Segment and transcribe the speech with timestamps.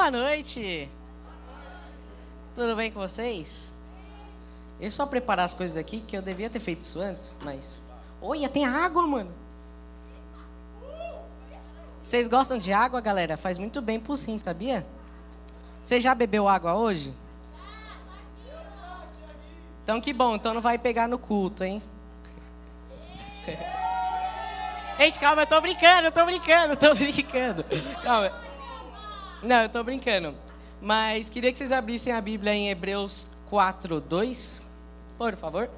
[0.00, 0.88] Boa noite.
[2.54, 3.70] Tudo bem com vocês?
[4.80, 7.78] Eu só preparar as coisas aqui, que eu devia ter feito isso antes, mas.
[8.22, 9.30] Olha, tem água, mano.
[12.02, 13.36] Vocês gostam de água, galera?
[13.36, 14.86] Faz muito bem pro sim, sabia?
[15.84, 17.14] Você já bebeu água hoje?
[19.82, 21.82] Então que bom, então não vai pegar no culto, hein?
[24.98, 27.66] Gente, calma, eu tô brincando, eu tô brincando, eu tô brincando.
[28.02, 28.49] Calma.
[29.42, 30.34] Não, eu tô brincando.
[30.82, 34.62] Mas queria que vocês abrissem a Bíblia em Hebreus 4, 2.
[35.16, 35.70] Por favor.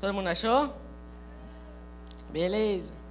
[0.00, 0.72] Todo mundo achou?
[2.30, 3.07] Beleza.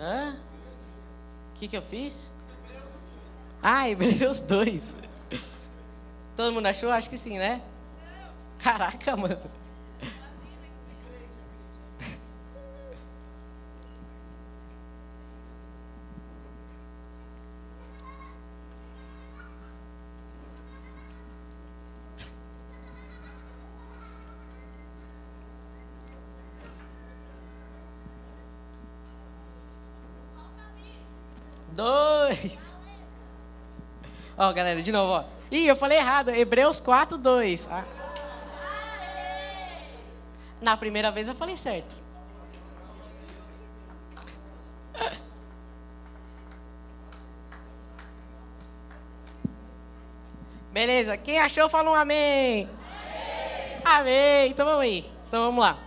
[0.00, 0.34] Hã?
[1.54, 2.30] O que, que eu fiz?
[3.62, 4.96] Ah, Hebreus 2.
[6.34, 6.90] Todo mundo achou?
[6.90, 7.60] Acho que sim, né?
[8.58, 9.38] Caraca, mano.
[34.52, 35.24] Galera, de novo, ó.
[35.50, 36.30] Ih, eu falei errado.
[36.30, 37.68] Hebreus 4, 2.
[37.70, 37.84] Ah.
[40.60, 41.96] Na primeira vez eu falei certo.
[50.72, 52.68] Beleza, quem achou, fala um amém.
[53.84, 54.02] Amém.
[54.02, 54.50] amém.
[54.50, 55.10] Então vamos aí.
[55.28, 55.78] Então vamos lá.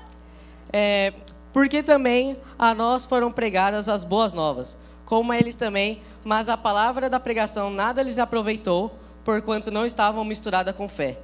[0.71, 1.13] É,
[1.51, 7.09] porque também a nós foram pregadas as boas novas como eles também, mas a palavra
[7.09, 11.19] da pregação nada lhes aproveitou, porquanto não estavam misturada com fé.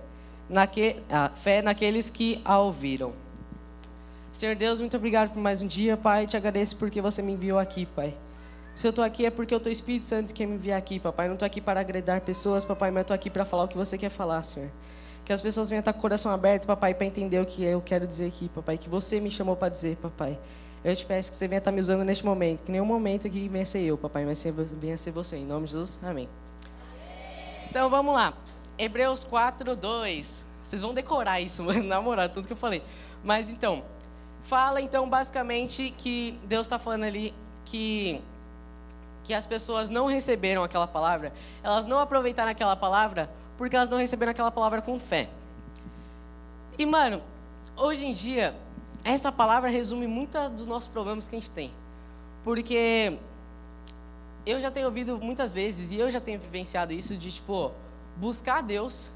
[0.49, 3.13] Naque, a fé naqueles que a ouviram.
[4.31, 6.27] Senhor Deus, muito obrigado por mais um dia, Pai.
[6.27, 8.13] Te agradeço porque você me enviou aqui, Pai.
[8.79, 11.27] Se eu estou aqui é porque o teu Espírito Santo quer me enviar aqui, papai.
[11.27, 13.97] Não estou aqui para agradar pessoas, papai, mas estou aqui para falar o que você
[13.97, 14.69] quer falar, Senhor.
[15.25, 17.81] Que as pessoas venham estar com o coração aberto, papai, para entender o que eu
[17.81, 18.77] quero dizer aqui, papai.
[18.77, 20.39] Que você me chamou para dizer, papai.
[20.83, 22.63] Eu te peço que você venha estar me usando neste momento.
[22.63, 24.43] Que nenhum momento aqui venha ser eu, papai, mas
[24.79, 25.37] venha ser você.
[25.37, 26.29] Em nome de Jesus, amém.
[27.69, 28.33] Então vamos lá.
[28.77, 30.45] Hebreus 4, 2.
[30.63, 32.81] Vocês vão decorar isso, na moral, tudo que eu falei.
[33.23, 33.83] Mas então,
[34.43, 37.33] fala então basicamente que Deus está falando ali
[37.65, 38.21] que,
[39.23, 43.97] que as pessoas não receberam aquela palavra, elas não aproveitaram aquela palavra porque elas não
[43.97, 45.29] receberam aquela palavra com fé.
[46.77, 47.21] E, mano,
[47.75, 48.55] hoje em dia,
[49.03, 51.71] essa palavra resume muitos dos nossos problemas que a gente tem.
[52.43, 53.17] Porque
[54.45, 57.71] eu já tenho ouvido muitas vezes, e eu já tenho vivenciado isso, de, tipo,
[58.15, 59.11] buscar Deus,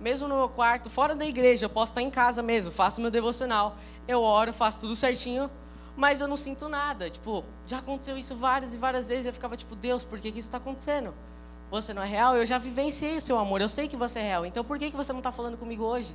[0.00, 3.10] mesmo no meu quarto, fora da igreja, eu posso estar em casa mesmo, faço meu
[3.10, 3.76] devocional,
[4.06, 5.50] eu oro, faço tudo certinho,
[5.96, 7.08] mas eu não sinto nada.
[7.08, 10.38] Tipo, já aconteceu isso várias e várias vezes, eu ficava tipo, Deus, por que, que
[10.38, 11.14] isso está acontecendo?
[11.70, 12.36] Você não é real?
[12.36, 14.90] Eu já vivenciei o seu amor, eu sei que você é real, então por que,
[14.90, 16.14] que você não está falando comigo hoje?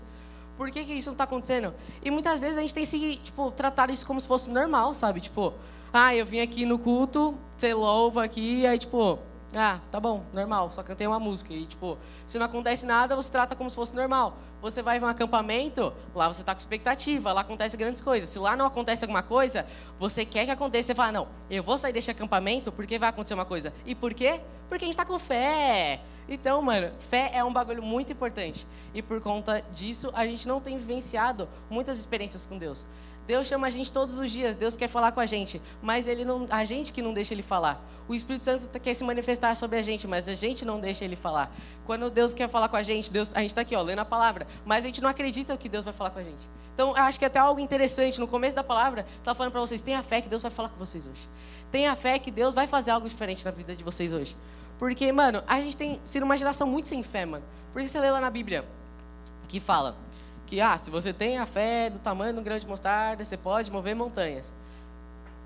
[0.57, 1.73] Por que, que isso não está acontecendo?
[2.03, 5.19] E muitas vezes a gente tem se, tipo, tratar isso como se fosse normal, sabe?
[5.21, 5.53] Tipo,
[5.91, 9.19] ah, eu vim aqui no culto, você louva aqui, aí, tipo,
[9.53, 11.53] ah, tá bom, normal, só cantei uma música.
[11.53, 14.37] E, tipo, se não acontece nada, você trata como se fosse normal.
[14.61, 18.29] Você vai em um acampamento, lá você está com expectativa, lá acontecem grandes coisas.
[18.29, 19.65] Se lá não acontece alguma coisa,
[19.99, 23.33] você quer que aconteça, você fala, não, eu vou sair desse acampamento porque vai acontecer
[23.33, 23.73] uma coisa.
[23.85, 24.39] E por quê?
[24.69, 25.99] Porque a gente está com fé.
[26.29, 28.65] Então, mano, fé é um bagulho muito importante.
[28.93, 32.85] E por conta disso, a gente não tem vivenciado muitas experiências com Deus.
[33.31, 36.25] Deus chama a gente todos os dias, Deus quer falar com a gente, mas ele
[36.25, 37.81] não, a gente que não deixa ele falar.
[38.05, 41.15] O Espírito Santo quer se manifestar sobre a gente, mas a gente não deixa ele
[41.15, 41.49] falar.
[41.85, 44.03] Quando Deus quer falar com a gente, Deus, a gente está aqui, ó, lendo a
[44.03, 46.49] palavra, mas a gente não acredita que Deus vai falar com a gente.
[46.73, 49.81] Então, eu acho que até algo interessante, no começo da palavra, está falando para vocês,
[49.81, 51.29] tenha fé que Deus vai falar com vocês hoje.
[51.71, 54.35] Tenha fé que Deus vai fazer algo diferente na vida de vocês hoje.
[54.77, 57.45] Porque, mano, a gente tem sido uma geração muito sem fé, mano.
[57.71, 58.65] Por isso você lê lá na Bíblia,
[59.47, 59.95] que fala,
[60.51, 63.71] que ah, se você tem a fé do tamanho um grão de mostarda, você pode
[63.71, 64.53] mover montanhas.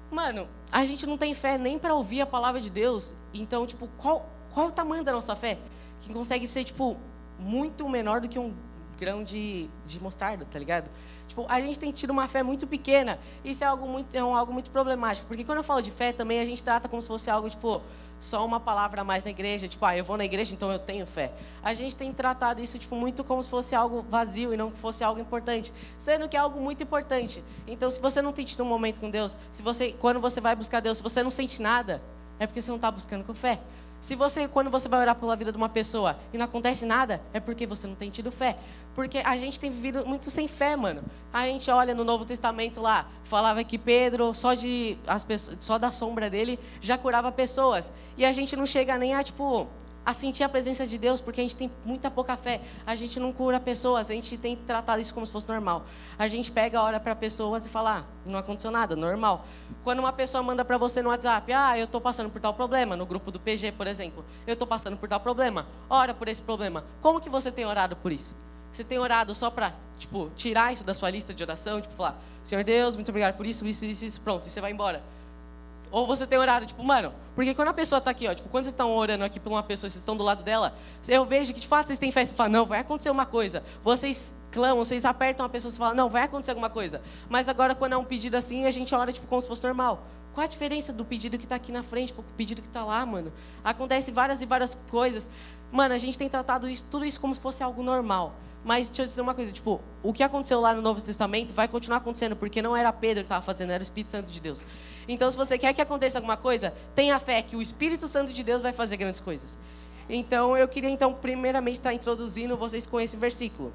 [0.10, 3.14] Mano, a gente não tem fé nem para ouvir a palavra de Deus.
[3.32, 5.60] Então, tipo, qual, qual é o tamanho da nossa fé?
[6.02, 6.98] Que consegue ser, tipo,
[7.38, 8.52] muito menor do que um
[8.98, 10.90] grão de, de mostarda, tá ligado?
[11.28, 13.20] Tipo, a gente tem tido uma fé muito pequena.
[13.44, 15.28] Isso é algo muito, é um, algo muito problemático.
[15.28, 17.82] Porque quando eu falo de fé, também a gente trata como se fosse algo, tipo,
[18.20, 19.68] só uma palavra a mais na igreja.
[19.68, 21.32] Tipo, ah, eu vou na igreja, então eu tenho fé.
[21.64, 25.04] A gente tem tratado isso, tipo, muito como se fosse algo vazio e não fosse
[25.04, 25.74] algo importante.
[25.98, 27.44] Sendo que é algo muito importante.
[27.68, 30.56] Então, se você não tem tido um momento com Deus, se você, quando você vai
[30.56, 32.02] buscar Deus, se você não sente nada,
[32.40, 33.60] é porque você não está buscando com fé.
[34.06, 37.20] Se você, quando você vai orar pela vida de uma pessoa e não acontece nada,
[37.34, 38.56] é porque você não tem tido fé.
[38.94, 41.02] Porque a gente tem vivido muito sem fé, mano.
[41.34, 45.80] A gente olha no Novo Testamento lá, falava que Pedro, só, de, as pessoas, só
[45.80, 47.92] da sombra dele, já curava pessoas.
[48.16, 49.68] E a gente não chega nem a, tipo,
[50.06, 52.62] a sentir a presença de Deus, porque a gente tem muita pouca fé.
[52.86, 55.86] A gente não cura pessoas, a gente tem que tratar isso como se fosse normal.
[56.18, 59.46] A gente pega a hora para pessoas e fala, ah, não aconteceu nada, normal.
[59.84, 62.96] Quando uma pessoa manda para você no WhatsApp, ah, eu estou passando por tal problema,
[62.96, 66.42] no grupo do PG, por exemplo, eu estou passando por tal problema, ora por esse
[66.42, 66.84] problema.
[67.02, 68.36] Como que você tem orado por isso?
[68.72, 72.22] Você tem orado só para, tipo, tirar isso da sua lista de oração, tipo, falar,
[72.44, 75.02] Senhor Deus, muito obrigado por isso, isso, isso, isso, pronto, e você vai embora.
[75.92, 78.64] Ou você tem horário, tipo, mano, porque quando a pessoa está aqui, ó, tipo, quando
[78.64, 80.76] vocês estão orando aqui por uma pessoa, vocês estão do lado dela,
[81.08, 83.64] eu vejo que de fato vocês têm fé, você fala, não, vai acontecer uma coisa.
[83.84, 87.02] Vocês clamam, vocês apertam a pessoa, você fala, não, vai acontecer alguma coisa.
[87.30, 90.06] Mas agora, quando é um pedido assim, a gente ora, tipo, como se fosse normal.
[90.34, 92.84] Qual a diferença do pedido que está aqui na frente para o pedido que está
[92.84, 93.32] lá, mano?
[93.64, 95.30] Acontece várias e várias coisas.
[95.72, 98.36] Mano, a gente tem tratado isso, tudo isso como se fosse algo normal.
[98.66, 101.68] Mas deixa eu dizer uma coisa, tipo, o que aconteceu lá no Novo Testamento vai
[101.68, 104.66] continuar acontecendo, porque não era Pedro que estava fazendo, era o Espírito Santo de Deus.
[105.08, 108.44] Então, se você quer que aconteça alguma coisa, tenha fé que o Espírito Santo de
[108.44, 109.56] Deus vai fazer grandes coisas.
[110.10, 113.72] Então, eu queria, então, primeiramente estar introduzindo vocês com esse versículo.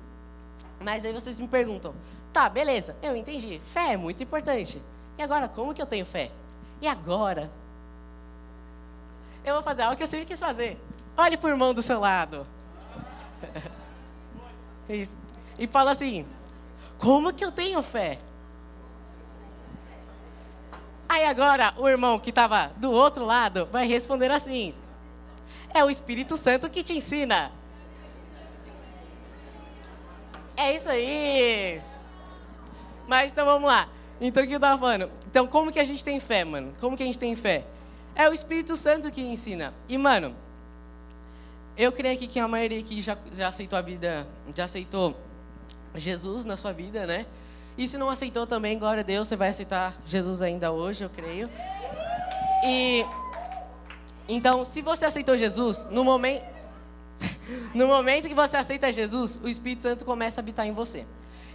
[0.80, 1.94] Mas aí vocês me perguntam,
[2.32, 4.82] tá, beleza, eu entendi, fé é muito importante.
[5.16, 6.32] E agora, como que eu tenho fé?
[6.80, 7.48] E agora?
[9.44, 10.76] Eu vou fazer algo que eu sempre quis fazer.
[11.16, 12.44] Olhe para o irmão do seu lado.
[15.58, 16.26] E fala assim:
[16.98, 18.18] Como que eu tenho fé?
[21.08, 24.74] Aí agora o irmão que estava do outro lado vai responder assim:
[25.72, 27.52] É o Espírito Santo que te ensina.
[30.56, 31.80] É isso aí.
[33.06, 33.88] Mas então vamos lá.
[34.20, 35.10] Então o que eu estava falando?
[35.26, 36.72] Então como que a gente tem fé, mano?
[36.80, 37.64] Como que a gente tem fé?
[38.14, 39.72] É o Espírito Santo que ensina.
[39.88, 40.34] E mano,
[41.80, 45.16] eu creio aqui que a maioria aqui já, já aceitou a vida, já aceitou
[45.94, 47.24] Jesus na sua vida, né?
[47.78, 51.08] E se não aceitou também, glória a Deus, você vai aceitar Jesus ainda hoje, eu
[51.08, 51.48] creio.
[52.62, 53.06] E
[54.28, 56.44] então, se você aceitou Jesus, no momento
[57.74, 61.06] no momento que você aceita Jesus, o Espírito Santo começa a habitar em você.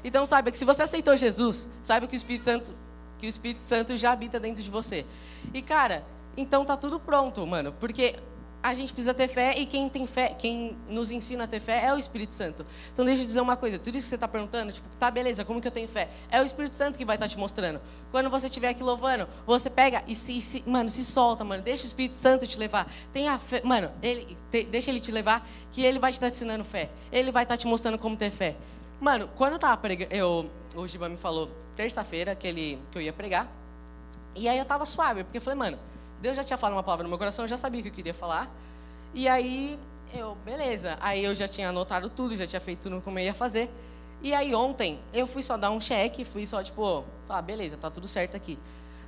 [0.04, 2.74] Então, saiba que se você aceitou Jesus, saiba que o Espírito Santo
[3.19, 5.06] que o Espírito Santo já habita dentro de você.
[5.54, 6.04] E cara,
[6.36, 8.16] então tá tudo pronto, mano, porque
[8.65, 11.85] a gente precisa ter fé e quem tem fé, quem nos ensina a ter fé
[11.85, 12.65] é o Espírito Santo.
[12.91, 15.45] Então deixa eu dizer uma coisa, tudo isso que você está perguntando, tipo, tá beleza,
[15.45, 16.09] como que eu tenho fé?
[16.31, 17.79] É o Espírito Santo que vai estar tá te mostrando.
[18.09, 21.83] Quando você estiver aqui louvando, você pega e se, se, mano, se solta, mano, deixa
[21.83, 22.91] o Espírito Santo te levar.
[23.13, 26.38] Tenha fé, mano, ele, te, deixa ele te levar, que ele vai te estar te
[26.38, 26.89] ensinando fé.
[27.11, 28.56] Ele vai estar tá te mostrando como ter fé.
[29.00, 33.01] Mano, quando eu tava pregando, eu, o Giba me falou terça-feira que ele que eu
[33.03, 33.47] ia pregar.
[34.35, 35.77] E aí eu tava suave, porque eu falei, mano,
[36.25, 37.94] Deus já tinha falado uma palavra no meu coração, eu já sabia o que eu
[37.94, 38.50] queria falar.
[39.13, 39.77] E aí,
[40.12, 40.98] eu, beleza.
[41.00, 43.69] Aí eu já tinha anotado tudo, já tinha feito tudo como eu ia fazer.
[44.24, 47.92] E aí ontem, eu fui só dar um cheque, fui só, tipo, ah, beleza, tá
[47.92, 48.57] tudo certo aqui.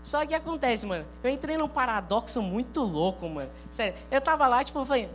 [0.04, 3.50] Só que acontece, mano, eu entrei num paradoxo muito louco, mano.
[3.72, 5.10] Sério, eu tava lá, tipo, eu falei,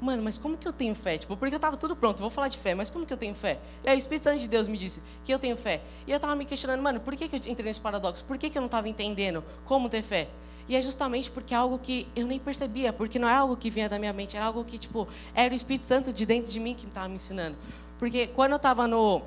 [0.00, 1.18] mano, mas como que eu tenho fé?
[1.18, 3.34] Tipo, porque eu tava tudo pronto, vou falar de fé, mas como que eu tenho
[3.34, 3.58] fé?
[3.84, 5.82] E aí o Espírito Santo de Deus me disse que eu tenho fé.
[6.06, 8.24] E eu tava me questionando, mano, por que, que eu entrei nesse paradoxo?
[8.24, 10.28] Por que, que eu não tava entendendo como ter fé?
[10.68, 13.70] E é justamente porque é algo que eu nem percebia, porque não é algo que
[13.70, 16.60] vinha da minha mente, era algo que, tipo, era o Espírito Santo de dentro de
[16.60, 17.56] mim que estava me ensinando.
[17.98, 19.22] Porque quando eu estava no,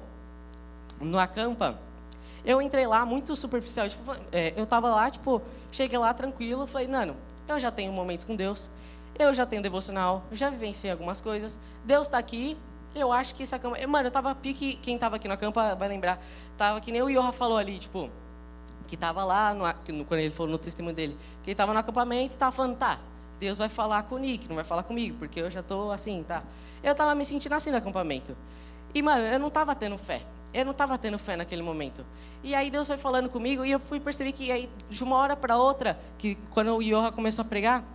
[1.00, 1.80] no acampa,
[2.46, 3.90] eu entrei lá muito superficial.
[3.90, 7.16] Tipo, é, eu estava lá, tipo, cheguei lá tranquilo, falei, Nano,
[7.48, 8.70] eu já tenho momentos com Deus,
[9.18, 12.56] eu já tenho devocional, já vivenciei algumas coisas, Deus está aqui,
[12.94, 13.86] eu acho que esse acampa...
[13.88, 16.22] Mano, eu tava pique, quem estava aqui no acampa vai lembrar,
[16.58, 18.10] tava que nem o Yoha falou ali, tipo,
[18.92, 19.64] que estava lá, no,
[20.04, 23.00] quando ele falou no testemunho dele, que ele estava no acampamento e estava falando, tá,
[23.40, 26.22] Deus vai falar com o Nick, não vai falar comigo, porque eu já estou assim,
[26.28, 26.44] tá?
[26.84, 28.36] Eu estava me sentindo assim no acampamento.
[28.94, 30.22] E, mano, eu não estava tendo fé.
[30.54, 32.06] Eu não estava tendo fé naquele momento.
[32.44, 35.38] E aí Deus foi falando comigo e eu fui perceber que aí, de uma hora
[35.38, 37.86] para outra, que quando o Yoha começou a pregar,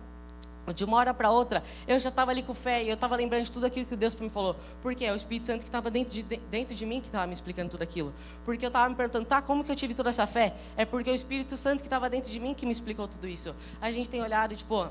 [0.73, 3.43] de uma hora para outra, eu já estava ali com fé e eu estava lembrando
[3.43, 4.55] de tudo aquilo que Deus me falou.
[4.81, 7.33] Porque é o Espírito Santo que estava dentro de, dentro de mim que estava me
[7.33, 8.13] explicando tudo aquilo.
[8.45, 10.53] Porque eu estava me perguntando, tá, como que eu tive toda essa fé?
[10.75, 13.27] É porque é o Espírito Santo que estava dentro de mim que me explicou tudo
[13.27, 13.55] isso.
[13.81, 14.89] A gente tem olhado, tipo,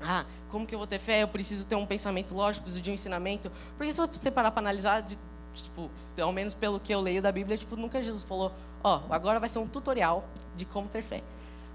[0.00, 1.22] ah, como que eu vou ter fé?
[1.22, 3.50] Eu preciso ter um pensamento lógico, preciso de um ensinamento.
[3.76, 5.18] Porque se você parar para analisar, de
[5.54, 5.90] tipo,
[6.20, 9.38] ao menos pelo que eu leio da Bíblia, tipo, nunca Jesus falou, ó, oh, agora
[9.38, 10.24] vai ser um tutorial
[10.56, 11.22] de como ter fé.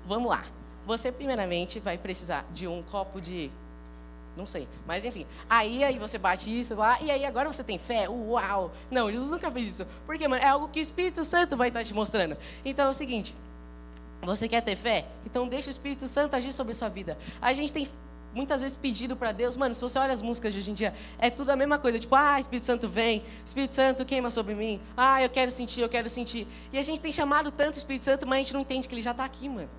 [0.06, 0.44] Vamos lá.
[0.88, 3.52] Você primeiramente vai precisar de um copo de
[4.38, 4.68] não sei.
[4.86, 5.26] Mas enfim.
[5.50, 8.08] Aí, aí você bate isso lá, e aí agora você tem fé?
[8.08, 8.72] Uau!
[8.90, 9.88] Não, Jesus nunca fez isso.
[10.06, 12.38] Porque, mano, é algo que o Espírito Santo vai estar te mostrando.
[12.64, 13.36] Então é o seguinte.
[14.22, 15.06] Você quer ter fé?
[15.26, 17.18] Então deixa o Espírito Santo agir sobre a sua vida.
[17.42, 17.88] A gente tem
[18.34, 20.94] muitas vezes pedido para Deus, mano, se você olha as músicas de hoje em dia,
[21.18, 24.80] é tudo a mesma coisa, tipo, ah, Espírito Santo vem, Espírito Santo queima sobre mim,
[24.96, 26.48] ah, eu quero sentir, eu quero sentir.
[26.72, 28.94] E a gente tem chamado tanto o Espírito Santo, mas a gente não entende que
[28.94, 29.70] ele já está aqui, mano.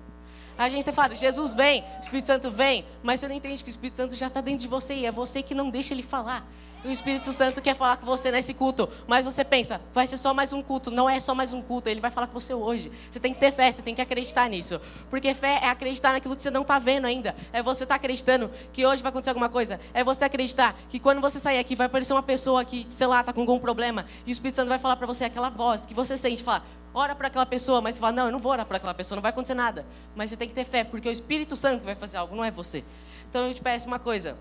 [0.59, 3.71] A gente tem falado, Jesus vem, Espírito Santo vem, mas você não entende que o
[3.71, 6.45] Espírito Santo já está dentro de você e é você que não deixa ele falar.
[6.81, 10.33] O Espírito Santo quer falar com você nesse culto, mas você pensa, vai ser só
[10.33, 10.89] mais um culto.
[10.89, 12.89] Não é só mais um culto, ele vai falar com você hoje.
[13.11, 14.79] Você tem que ter fé, você tem que acreditar nisso.
[15.09, 17.35] Porque fé é acreditar naquilo que você não está vendo ainda.
[17.51, 19.77] É você estar tá acreditando que hoje vai acontecer alguma coisa.
[19.93, 23.19] É você acreditar que quando você sair aqui vai aparecer uma pessoa que, sei lá,
[23.19, 24.05] está com algum problema.
[24.25, 27.13] E o Espírito Santo vai falar para você aquela voz que você sente, falar, ora
[27.13, 29.21] para aquela pessoa, mas você fala, não, eu não vou orar para aquela pessoa, não
[29.21, 29.85] vai acontecer nada.
[30.15, 32.51] Mas você tem que ter fé, porque o Espírito Santo vai fazer algo, não é
[32.51, 32.85] você.
[33.29, 34.37] Então eu te peço uma coisa.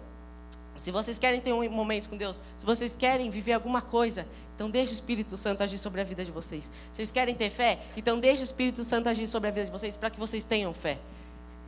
[0.79, 4.71] Se vocês querem ter um momento com Deus, se vocês querem viver alguma coisa, então
[4.71, 6.71] deixe o Espírito Santo agir sobre a vida de vocês.
[6.93, 7.81] Vocês querem ter fé?
[7.97, 10.73] Então deixe o Espírito Santo agir sobre a vida de vocês para que vocês tenham
[10.73, 10.99] fé.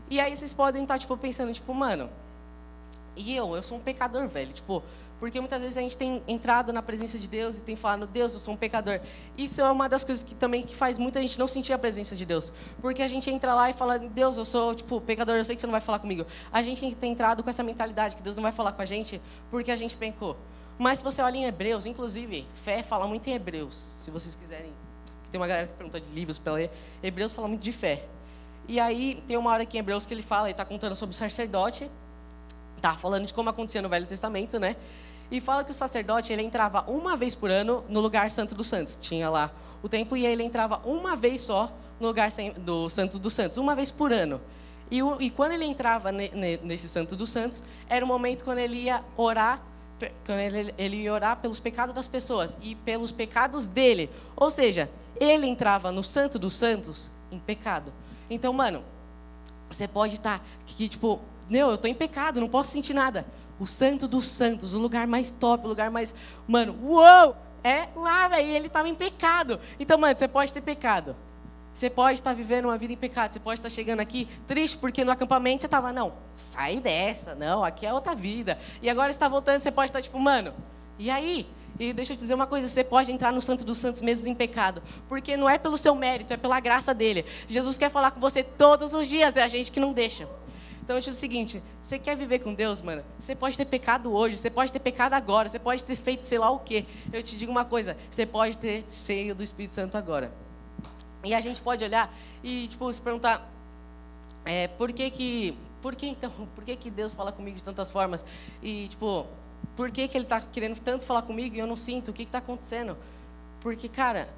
[0.08, 2.10] E aí vocês podem estar tipo pensando, tipo, mano,
[3.16, 4.82] e eu, eu sou um pecador, velho, tipo,
[5.20, 8.32] porque muitas vezes a gente tem entrado na presença de Deus e tem falado, Deus,
[8.32, 9.00] eu sou um pecador.
[9.36, 12.16] Isso é uma das coisas que também que faz muita gente não sentir a presença
[12.16, 12.50] de Deus.
[12.80, 15.60] Porque a gente entra lá e fala, Deus, eu sou, tipo, pecador, eu sei que
[15.60, 16.26] você não vai falar comigo.
[16.50, 19.20] A gente tem entrado com essa mentalidade que Deus não vai falar com a gente
[19.50, 20.38] porque a gente pencou.
[20.78, 23.74] Mas se você olha em Hebreus, inclusive, fé fala muito em Hebreus.
[23.74, 24.72] Se vocês quiserem,
[25.30, 26.70] tem uma galera que pergunta de livros para ler.
[27.02, 28.06] Hebreus fala muito de fé.
[28.66, 31.14] E aí tem uma hora aqui em Hebreus que ele fala, ele está contando sobre
[31.14, 31.90] o sacerdote,
[32.80, 34.76] tá falando de como acontecia no Velho Testamento, né?
[35.30, 38.66] E fala que o sacerdote ele entrava uma vez por ano no lugar santo dos
[38.66, 38.98] santos.
[39.00, 39.50] Tinha lá
[39.82, 43.74] o templo e ele entrava uma vez só no lugar do santo dos santos, uma
[43.74, 44.40] vez por ano.
[44.90, 48.44] E, o, e quando ele entrava ne, ne, nesse santo dos santos, era o momento
[48.44, 49.62] quando ele ia orar,
[50.26, 54.10] quando ele, ele ia orar pelos pecados das pessoas e pelos pecados dele.
[54.34, 57.92] Ou seja, ele entrava no santo dos santos em pecado.
[58.28, 58.82] Então, mano,
[59.70, 63.24] você pode estar tá, que tipo, não, eu estou em pecado, não posso sentir nada
[63.60, 66.14] o santo dos santos, o lugar mais top, o lugar mais.
[66.48, 67.36] Mano, uou!
[67.62, 68.48] É lá, velho.
[68.48, 69.60] Ele estava em pecado.
[69.78, 71.14] Então, mano, você pode ter pecado.
[71.74, 73.30] Você pode estar vivendo uma vida em pecado.
[73.30, 77.62] Você pode estar chegando aqui triste porque no acampamento você estava, não, sai dessa, não,
[77.62, 78.58] aqui é outra vida.
[78.80, 80.54] E agora está voltando, você pode estar tipo, mano,
[80.98, 81.46] e aí?
[81.78, 84.28] E deixa eu te dizer uma coisa: você pode entrar no Santo dos Santos mesmo
[84.28, 87.24] em pecado, porque não é pelo seu mérito, é pela graça dele.
[87.46, 90.28] Jesus quer falar com você todos os dias, é a gente que não deixa.
[90.90, 93.04] Então eu o seguinte: você quer viver com Deus, mano?
[93.20, 96.36] Você pode ter pecado hoje, você pode ter pecado agora, você pode ter feito sei
[96.36, 96.84] lá o quê.
[97.12, 100.32] Eu te digo uma coisa: você pode ter cheio do Espírito Santo agora.
[101.22, 103.48] E a gente pode olhar e tipo se perguntar:
[104.44, 107.88] é, por que que, por que então, por que que Deus fala comigo de tantas
[107.88, 108.26] formas?
[108.60, 109.28] E tipo,
[109.76, 112.08] por que que Ele está querendo tanto falar comigo e eu não sinto?
[112.08, 112.98] O que está acontecendo?
[113.60, 114.28] Porque cara,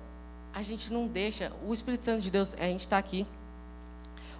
[0.52, 1.50] a gente não deixa.
[1.66, 3.26] O Espírito Santo de Deus, a gente está aqui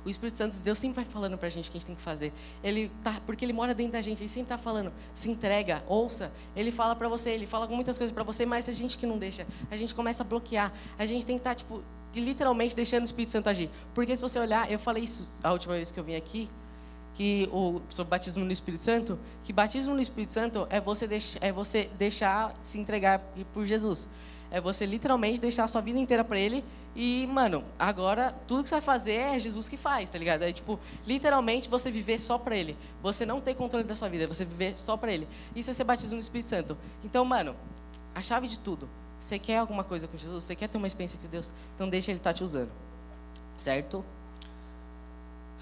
[0.05, 1.87] o Espírito Santo de Deus sempre vai falando para a gente o que a gente
[1.87, 2.33] tem que fazer.
[2.63, 6.33] Ele tá, porque ele mora dentro da gente, ele sempre está falando, se entrega, ouça.
[6.57, 9.19] Ele fala para você, ele fala muitas coisas para você, mas a gente que não
[9.19, 10.73] deixa, a gente começa a bloquear.
[10.99, 11.83] A gente tem que estar, tá, tipo,
[12.15, 13.71] literalmente deixando o Espírito Santo agir.
[13.95, 16.51] Porque se você olhar, eu falei isso a última vez que eu vim aqui,
[17.15, 21.39] que o sobre batismo no Espírito Santo, que batismo no Espírito Santo é você deixar,
[21.43, 23.21] é você deixar se entregar
[23.53, 24.09] por Jesus.
[24.53, 26.63] É você literalmente deixar a sua vida inteira para ele
[26.95, 30.43] e, mano, agora tudo que você vai fazer é Jesus que faz, tá ligado?
[30.43, 32.77] É tipo, literalmente você viver só para ele.
[33.03, 35.27] Você não ter controle da sua vida, é você viver só para ele.
[35.57, 36.77] Isso é ser batismo no Espírito Santo.
[37.03, 37.57] Então, mano,
[38.15, 38.87] a chave de tudo.
[39.19, 40.45] Você quer alguma coisa com Jesus?
[40.45, 41.51] Você quer ter uma experiência com Deus?
[41.75, 42.71] Então deixa ele estar tá te usando.
[43.57, 44.05] Certo?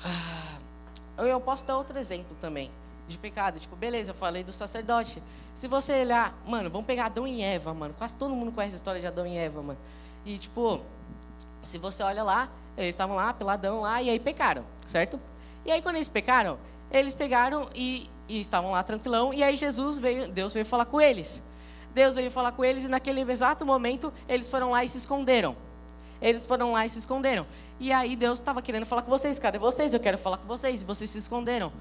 [0.02, 0.58] Ah,
[1.18, 2.70] eu posso dar outro exemplo também
[3.06, 3.60] de pecado.
[3.60, 5.22] Tipo, beleza, eu falei do sacerdote.
[5.54, 7.94] Se você olhar, mano, vamos pegar Adão e Eva, mano.
[7.96, 9.78] Quase todo mundo conhece a história de Adão e Eva, mano.
[10.24, 10.80] E, tipo,
[11.62, 15.20] se você olha lá, eles estavam lá, peladão lá, e aí pecaram, certo?
[15.64, 16.58] E aí, quando eles pecaram,
[16.90, 21.42] eles pegaram e, estavam lá tranquilão, e aí Jesus veio, Deus veio falar com eles.
[21.92, 25.56] Deus veio falar com eles, e naquele exato momento, eles foram lá e se esconderam.
[26.22, 27.46] Eles foram lá e se esconderam.
[27.78, 29.92] E aí Deus estava querendo falar com vocês, cadê vocês?
[29.92, 31.72] Eu quero falar com vocês, e vocês se esconderam.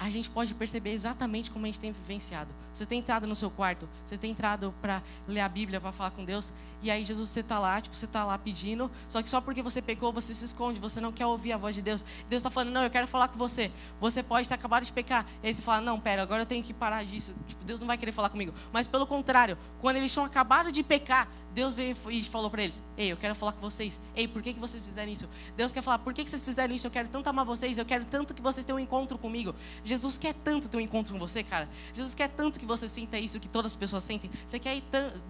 [0.00, 3.50] A gente pode perceber exatamente como a gente tem vivenciado Você tem entrado no seu
[3.50, 7.28] quarto, você tem entrado para ler a Bíblia, para falar com Deus, e aí Jesus
[7.28, 10.32] você está lá, tipo, você está lá pedindo, só que só porque você pecou, você
[10.32, 12.02] se esconde, você não quer ouvir a voz de Deus.
[12.28, 13.70] Deus está falando, não, eu quero falar com você.
[14.00, 15.26] Você pode ter acabado de pecar.
[15.42, 17.34] E aí você fala, não, pera, agora eu tenho que parar disso.
[17.46, 18.54] Tipo, Deus não vai querer falar comigo.
[18.72, 22.80] Mas pelo contrário, quando eles tinham acabado de pecar, Deus veio e falou para eles:
[22.96, 23.98] Ei, eu quero falar com vocês.
[24.14, 25.28] Ei, por que, que vocês fizeram isso?
[25.56, 26.86] Deus quer falar: Por que, que vocês fizeram isso?
[26.86, 27.76] Eu quero tanto amar vocês.
[27.76, 29.54] Eu quero tanto que vocês tenham um encontro comigo.
[29.84, 31.68] Jesus quer tanto ter um encontro com você, cara.
[31.92, 34.30] Jesus quer tanto que você sinta isso que todas as pessoas sentem.
[34.46, 34.80] Você quer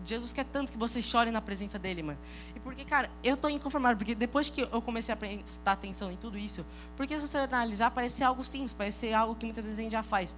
[0.04, 2.18] Jesus quer tanto que você chore na presença dele, mano.
[2.54, 3.96] E porque, cara, eu tô inconformado.
[3.96, 7.90] Porque depois que eu comecei a prestar atenção em tudo isso, porque se você analisar,
[7.92, 10.36] parece ser algo simples, parece ser algo que muitas vezes a gente já faz.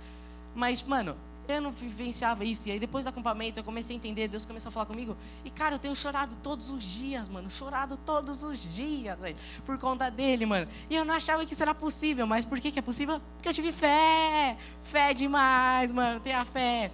[0.55, 1.17] Mas, mano,
[1.49, 2.69] eu não vivenciava isso.
[2.69, 5.17] E aí depois do acampamento eu comecei a entender, Deus começou a falar comigo.
[5.45, 7.51] E cara, eu tenho chorado todos os dias, mano.
[7.51, 9.37] Chorado todos os dias, velho.
[9.65, 10.69] Por conta dele, mano.
[10.89, 12.27] E eu não achava que isso era possível.
[12.27, 13.21] Mas por que, que é possível?
[13.35, 14.57] Porque eu tive fé.
[14.83, 16.21] Fé demais, mano.
[16.21, 16.91] Tenha fé.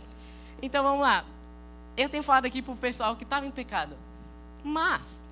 [0.62, 1.24] Então vamos lá.
[1.96, 3.96] Eu tenho falado aqui pro pessoal que estava em pecado.
[4.62, 5.22] Mas,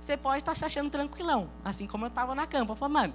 [0.00, 1.48] você pode estar tá se achando tranquilão.
[1.64, 2.72] Assim como eu estava na campa.
[2.72, 3.14] Eu falei, mano,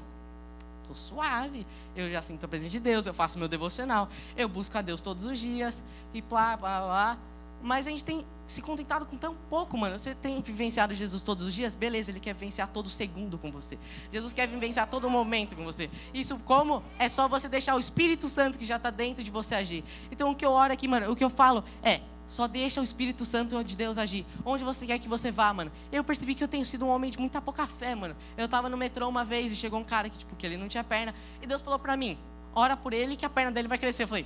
[0.87, 1.65] tô suave.
[1.95, 5.01] Eu já sinto a presença de Deus, eu faço meu devocional, eu busco a Deus
[5.01, 7.17] todos os dias, e blá, blá, blá.
[7.61, 9.97] Mas a gente tem se contentado com tão pouco, mano.
[9.97, 11.73] Você tem vivenciado Jesus todos os dias?
[11.73, 13.77] Beleza, ele quer vivenciar todo segundo com você.
[14.11, 15.89] Jesus quer vivenciar todo momento com você.
[16.13, 16.83] Isso como?
[16.99, 19.83] É só você deixar o Espírito Santo que já está dentro de você agir.
[20.11, 22.83] Então o que eu oro aqui, mano, o que eu falo é, só deixa o
[22.83, 24.25] Espírito Santo de Deus agir.
[24.43, 25.71] Onde você quer que você vá, mano.
[25.91, 28.15] Eu percebi que eu tenho sido um homem de muita pouca fé, mano.
[28.35, 30.67] Eu tava no metrô uma vez e chegou um cara que, tipo, que ele não
[30.67, 31.13] tinha perna.
[31.41, 32.17] E Deus falou pra mim,
[32.53, 34.03] ora por ele que a perna dele vai crescer.
[34.03, 34.25] Eu falei,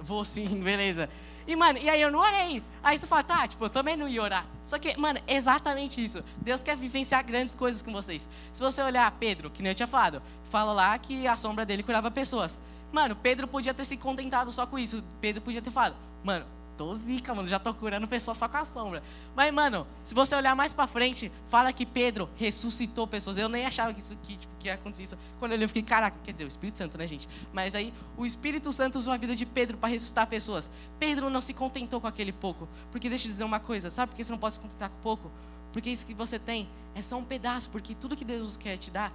[0.00, 1.08] vou sim, beleza.
[1.46, 2.62] E, mano, e aí eu não orei.
[2.82, 4.44] Aí você fala, tá, tipo, eu também não ia orar.
[4.64, 6.22] Só que, mano, exatamente isso.
[6.38, 8.28] Deus quer vivenciar grandes coisas com vocês.
[8.52, 11.84] Se você olhar Pedro, que nem eu tinha falado, fala lá que a sombra dele
[11.84, 12.58] curava pessoas.
[12.92, 15.02] Mano, Pedro podia ter se contentado só com isso.
[15.20, 18.64] Pedro podia ter falado, mano, tô zica, mano, já tô curando pessoas só com a
[18.64, 19.02] sombra.
[19.34, 23.38] Mas, mano, se você olhar mais pra frente, fala que Pedro ressuscitou pessoas.
[23.38, 25.18] Eu nem achava que isso que, tipo, que ia acontecer isso.
[25.38, 27.28] Quando eu li, eu fiquei, caraca, quer dizer, o Espírito Santo, né, gente?
[27.52, 30.68] Mas aí, o Espírito Santo usou a vida de Pedro para ressuscitar pessoas.
[30.98, 32.68] Pedro não se contentou com aquele pouco.
[32.92, 35.00] Porque deixa eu dizer uma coisa, sabe por que você não pode se contentar com
[35.02, 35.30] pouco?
[35.72, 38.90] Porque isso que você tem é só um pedaço, porque tudo que Deus quer te
[38.90, 39.12] dar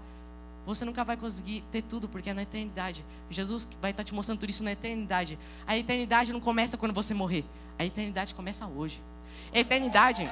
[0.66, 3.04] você nunca vai conseguir ter tudo, porque é na eternidade.
[3.30, 5.38] Jesus vai estar te mostrando tudo isso na eternidade.
[5.66, 7.44] A eternidade não começa quando você morrer.
[7.78, 9.02] A eternidade começa hoje.
[9.54, 10.30] Eternidade.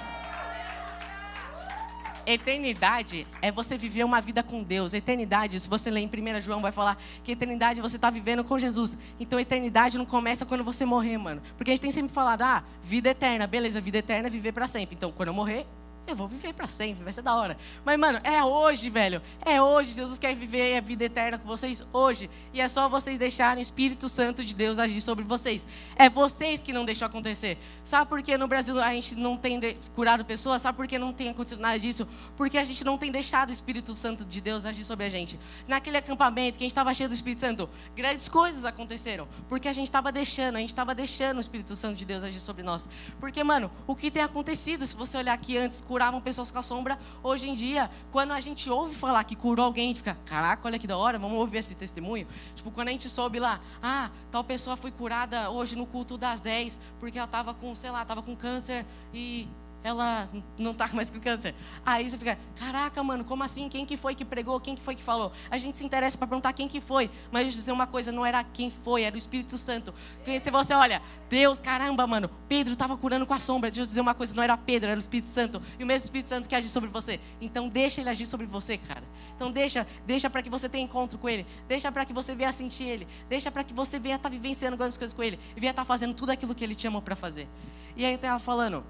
[2.25, 4.93] Eternidade é você viver uma vida com Deus.
[4.93, 8.59] Eternidade, se você ler em 1 João, vai falar que eternidade você está vivendo com
[8.59, 8.95] Jesus.
[9.19, 11.41] Então, eternidade não começa quando você morrer, mano.
[11.57, 13.47] Porque a gente tem sempre falado, ah, vida eterna.
[13.47, 14.95] Beleza, vida eterna é viver para sempre.
[14.95, 15.65] Então, quando eu morrer,
[16.09, 17.57] eu vou viver para sempre, vai ser da hora.
[17.85, 19.21] Mas, mano, é hoje, velho.
[19.45, 19.93] É hoje.
[19.93, 22.29] Jesus quer viver a vida eterna com vocês hoje.
[22.53, 25.65] E é só vocês deixarem o Espírito Santo de Deus agir sobre vocês.
[25.95, 27.57] É vocês que não deixam acontecer.
[27.83, 29.59] Sabe por que no Brasil a gente não tem
[29.95, 30.61] curado pessoas?
[30.61, 32.07] Sabe por que não tem acontecido nada disso?
[32.35, 35.39] Porque a gente não tem deixado o Espírito Santo de Deus agir sobre a gente.
[35.67, 39.27] Naquele acampamento que a gente estava cheio do Espírito Santo, grandes coisas aconteceram.
[39.47, 42.39] Porque a gente estava deixando, a gente estava deixando o Espírito Santo de Deus agir
[42.39, 42.87] sobre nós.
[43.19, 46.61] Porque, mano, o que tem acontecido, se você olhar aqui antes, curavam pessoas com a
[46.61, 46.97] sombra.
[47.21, 50.65] Hoje em dia, quando a gente ouve falar que curou alguém, a gente fica, caraca,
[50.65, 52.25] olha que da hora, vamos ouvir esse testemunho.
[52.55, 56.39] Tipo, quando a gente soube lá, ah, tal pessoa foi curada hoje no culto das
[56.39, 59.45] 10, porque ela estava com, sei lá, estava com câncer e
[59.83, 61.55] ela não está mais com câncer.
[61.85, 63.69] Aí você fica, caraca, mano, como assim?
[63.69, 64.59] Quem que foi que pregou?
[64.59, 65.31] Quem que foi que falou?
[65.49, 67.09] A gente se interessa para perguntar quem que foi.
[67.31, 69.93] Mas deixa eu dizer uma coisa, não era quem foi, era o Espírito Santo.
[70.23, 73.69] Se você olha, Deus, caramba, mano, Pedro estava curando com a sombra.
[73.69, 75.61] Deixa eu dizer uma coisa, não era Pedro, era o Espírito Santo.
[75.77, 77.19] E o mesmo Espírito Santo que agir sobre você.
[77.39, 79.03] Então deixa ele agir sobre você, cara.
[79.35, 81.45] Então deixa, deixa para que você tenha encontro com ele.
[81.67, 83.07] Deixa para que você venha sentir ele.
[83.29, 85.39] Deixa para que você venha estar tá vivenciando grandes coisas com ele.
[85.55, 87.47] E venha estar tá fazendo tudo aquilo que ele te chamou para fazer.
[87.95, 88.83] E aí eu estava falando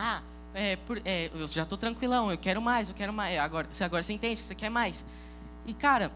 [0.00, 0.22] ah,
[0.54, 3.36] é, por, é, eu já estou tranquilão, eu quero mais, eu quero mais.
[3.36, 5.04] Agora, agora você entende você quer mais.
[5.66, 6.12] E cara,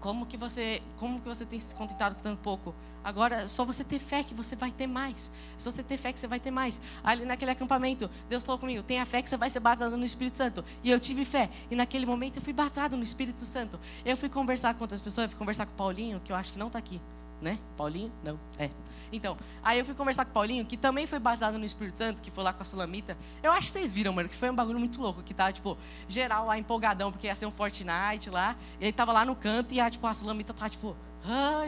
[0.00, 2.72] como que você, como que você tem se contentado com tanto pouco?
[3.02, 5.32] Agora, só você ter fé que você vai ter mais.
[5.58, 6.80] Só você ter fé que você vai ter mais.
[7.02, 10.36] Ali naquele acampamento, Deus falou comigo: tenha fé que você vai ser batizado no Espírito
[10.36, 10.64] Santo.
[10.84, 11.50] E eu tive fé.
[11.68, 13.78] E naquele momento eu fui batizado no Espírito Santo.
[14.04, 16.52] Eu fui conversar com outras pessoas, eu fui conversar com o Paulinho, que eu acho
[16.52, 17.00] que não está aqui.
[17.40, 17.58] Né?
[17.76, 18.12] Paulinho?
[18.22, 18.38] Não.
[18.56, 18.70] É.
[19.12, 22.22] Então, aí eu fui conversar com o Paulinho, que também foi batizado no Espírito Santo,
[22.22, 23.16] que foi lá com a Sulamita.
[23.42, 25.76] Eu acho que vocês viram, mano, que foi um bagulho muito louco, que tava, tipo,
[26.08, 28.56] geral lá empolgadão, porque ia ser um Fortnite lá.
[28.80, 31.64] E ele tava lá no canto e a, tipo, a Sulamita tava, tipo, ah,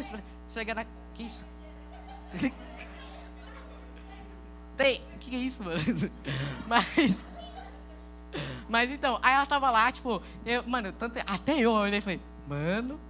[0.46, 0.87] esfregando.
[1.14, 1.46] Que isso?
[4.76, 5.81] Tem, que é isso, mano?
[6.66, 7.24] Mas...
[8.68, 12.20] Mas então, aí ela tava lá, tipo, eu, mano, tanto, até eu olhei e falei,
[12.46, 13.00] mano,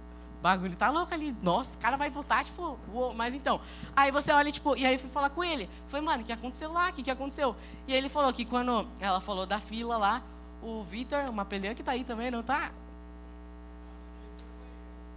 [0.41, 1.35] bagulho tá louco ali.
[1.41, 3.13] Nossa, o cara vai voltar, tipo, uou.
[3.13, 3.61] mas então.
[3.95, 5.69] Aí você olha, tipo, e aí eu fui falar com ele.
[5.87, 6.89] Falei, mano, o que aconteceu lá?
[6.89, 7.55] O que, que aconteceu?
[7.87, 10.21] E ele falou que quando ela falou da fila lá,
[10.61, 12.71] o Vitor, uma pelha que tá aí também, não tá?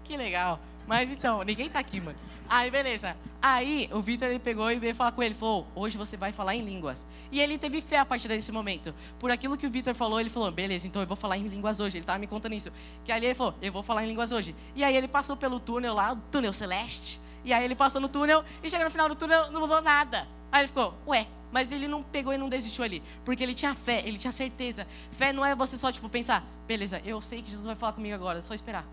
[0.05, 0.61] Que legal.
[0.87, 2.19] Mas então, ninguém tá aqui, mano.
[2.49, 3.17] Aí, beleza.
[3.41, 5.35] Aí, o Vitor ele pegou e veio falar com ele.
[5.35, 7.07] Falou, hoje você vai falar em línguas.
[7.33, 8.95] E ele teve fé a partir desse momento.
[9.19, 11.81] Por aquilo que o Vitor falou, ele falou, beleza, então eu vou falar em línguas
[11.81, 11.99] hoje.
[11.99, 12.71] Ele tava me contando isso.
[13.05, 14.55] Que ali ele falou, eu vou falar em línguas hoje.
[14.75, 17.21] E aí ele passou pelo túnel lá, o túnel celeste.
[17.45, 20.27] E aí ele passou no túnel e chegou no final do túnel, não mudou nada.
[20.51, 23.03] Aí ele ficou, ué, mas ele não pegou e não desistiu ali.
[23.25, 24.87] Porque ele tinha fé, ele tinha certeza.
[25.13, 28.15] Fé não é você só, tipo, pensar, beleza, eu sei que Jesus vai falar comigo
[28.15, 28.87] agora, é só esperar.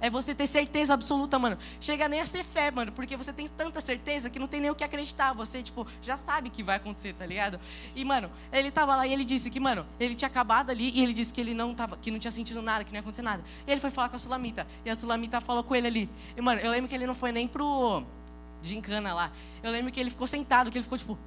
[0.00, 1.58] É você ter certeza absoluta, mano.
[1.80, 4.70] Chega nem a ser fé, mano, porque você tem tanta certeza que não tem nem
[4.70, 5.32] o que acreditar.
[5.32, 7.58] Você, tipo, já sabe que vai acontecer, tá ligado?
[7.94, 11.02] E, mano, ele tava lá e ele disse que, mano, ele tinha acabado ali e
[11.02, 13.22] ele disse que ele não tava, que não tinha sentido nada, que não ia acontecer
[13.22, 13.42] nada.
[13.66, 14.66] E ele foi falar com a Sulamita.
[14.84, 16.10] E a Sulamita falou com ele ali.
[16.36, 18.02] E, mano, eu lembro que ele não foi nem pro
[18.62, 19.30] gincana lá.
[19.62, 21.18] Eu lembro que ele ficou sentado, que ele ficou, tipo,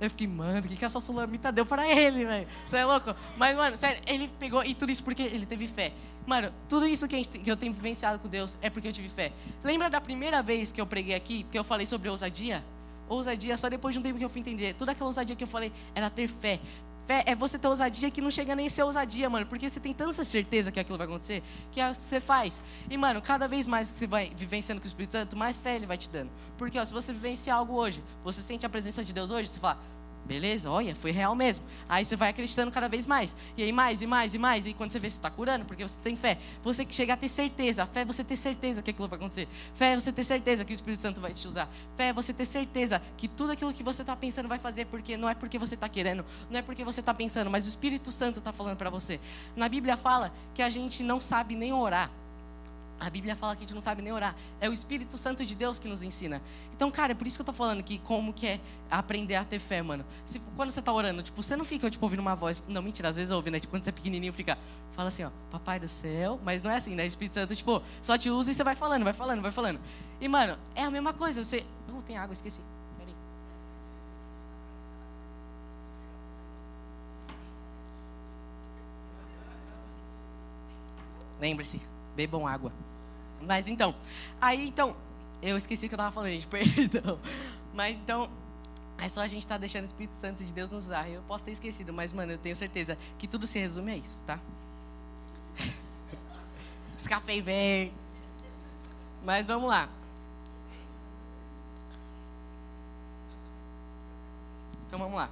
[0.00, 2.48] eu fiquei, mano, o que, que essa sulamita deu pra ele, velho?
[2.66, 3.14] Você é louco?
[3.36, 5.92] Mas, mano, sério, ele pegou, e tudo isso porque ele teve fé.
[6.26, 9.08] Mano, tudo isso que, gente, que, eu tenho vivenciado com Deus é porque eu tive
[9.08, 9.32] fé.
[9.62, 12.64] Lembra da primeira vez que eu preguei aqui, que eu falei sobre ousadia?
[13.08, 14.74] Ousadia, só depois de um tempo que eu fui entender.
[14.74, 16.60] Toda aquela ousadia que eu falei era ter fé.
[17.06, 19.46] Fé é você ter ousadia que não chega nem a ser ousadia, mano.
[19.46, 22.60] Porque você tem tanta certeza que aquilo vai acontecer, que você faz.
[22.88, 25.86] E, mano, cada vez mais você vai vivenciando com o Espírito Santo, mais fé ele
[25.86, 26.30] vai te dando.
[26.56, 29.58] Porque, ó, se você vivenciar algo hoje, você sente a presença de Deus hoje, você
[29.58, 29.80] fala,
[30.24, 31.64] Beleza, olha, foi real mesmo.
[31.88, 33.34] Aí você vai acreditando cada vez mais.
[33.56, 34.66] E aí mais, e mais, e mais.
[34.66, 36.38] E quando você vê, você está curando, porque você tem fé.
[36.62, 37.86] Você que chega a ter certeza.
[37.86, 39.48] Fé é você ter certeza que aquilo vai acontecer.
[39.74, 41.68] Fé é você ter certeza que o Espírito Santo vai te usar.
[41.96, 45.16] Fé é você ter certeza que tudo aquilo que você está pensando vai fazer, porque
[45.16, 48.12] não é porque você está querendo, não é porque você está pensando, mas o Espírito
[48.12, 49.18] Santo está falando para você.
[49.56, 52.10] Na Bíblia fala que a gente não sabe nem orar.
[53.02, 54.36] A Bíblia fala que a gente não sabe nem orar.
[54.60, 56.40] É o Espírito Santo de Deus que nos ensina.
[56.72, 59.44] Então, cara, é por isso que eu tô falando que como que é aprender a
[59.44, 60.04] ter fé, mano.
[60.24, 62.62] Se, quando você tá orando, tipo, você não fica, tipo, ouvindo uma voz.
[62.68, 63.58] Não, mentira, às vezes ouve, né?
[63.58, 64.56] Tipo, quando você é pequenininho, fica...
[64.92, 66.38] Fala assim, ó, papai do céu.
[66.44, 67.02] Mas não é assim, né?
[67.02, 69.80] O Espírito Santo, tipo, só te usa e você vai falando, vai falando, vai falando.
[70.20, 71.42] E, mano, é a mesma coisa.
[71.42, 71.64] Você...
[71.88, 72.60] Não, tem água, esqueci.
[72.98, 73.14] Peraí.
[81.40, 81.80] Lembre-se,
[82.14, 82.72] bebam água.
[83.46, 83.94] Mas então,
[84.40, 84.94] aí então,
[85.42, 87.18] eu esqueci o que eu estava falando, gente, perdão.
[87.74, 88.30] Mas então,
[88.98, 91.08] é só a gente estar tá deixando o Espírito Santo de Deus nos usar.
[91.08, 94.22] Eu posso ter esquecido, mas, mano, eu tenho certeza que tudo se resume a isso,
[94.24, 94.38] tá?
[96.96, 97.92] Escapei bem.
[99.24, 99.88] Mas vamos lá.
[104.86, 105.30] Então vamos lá.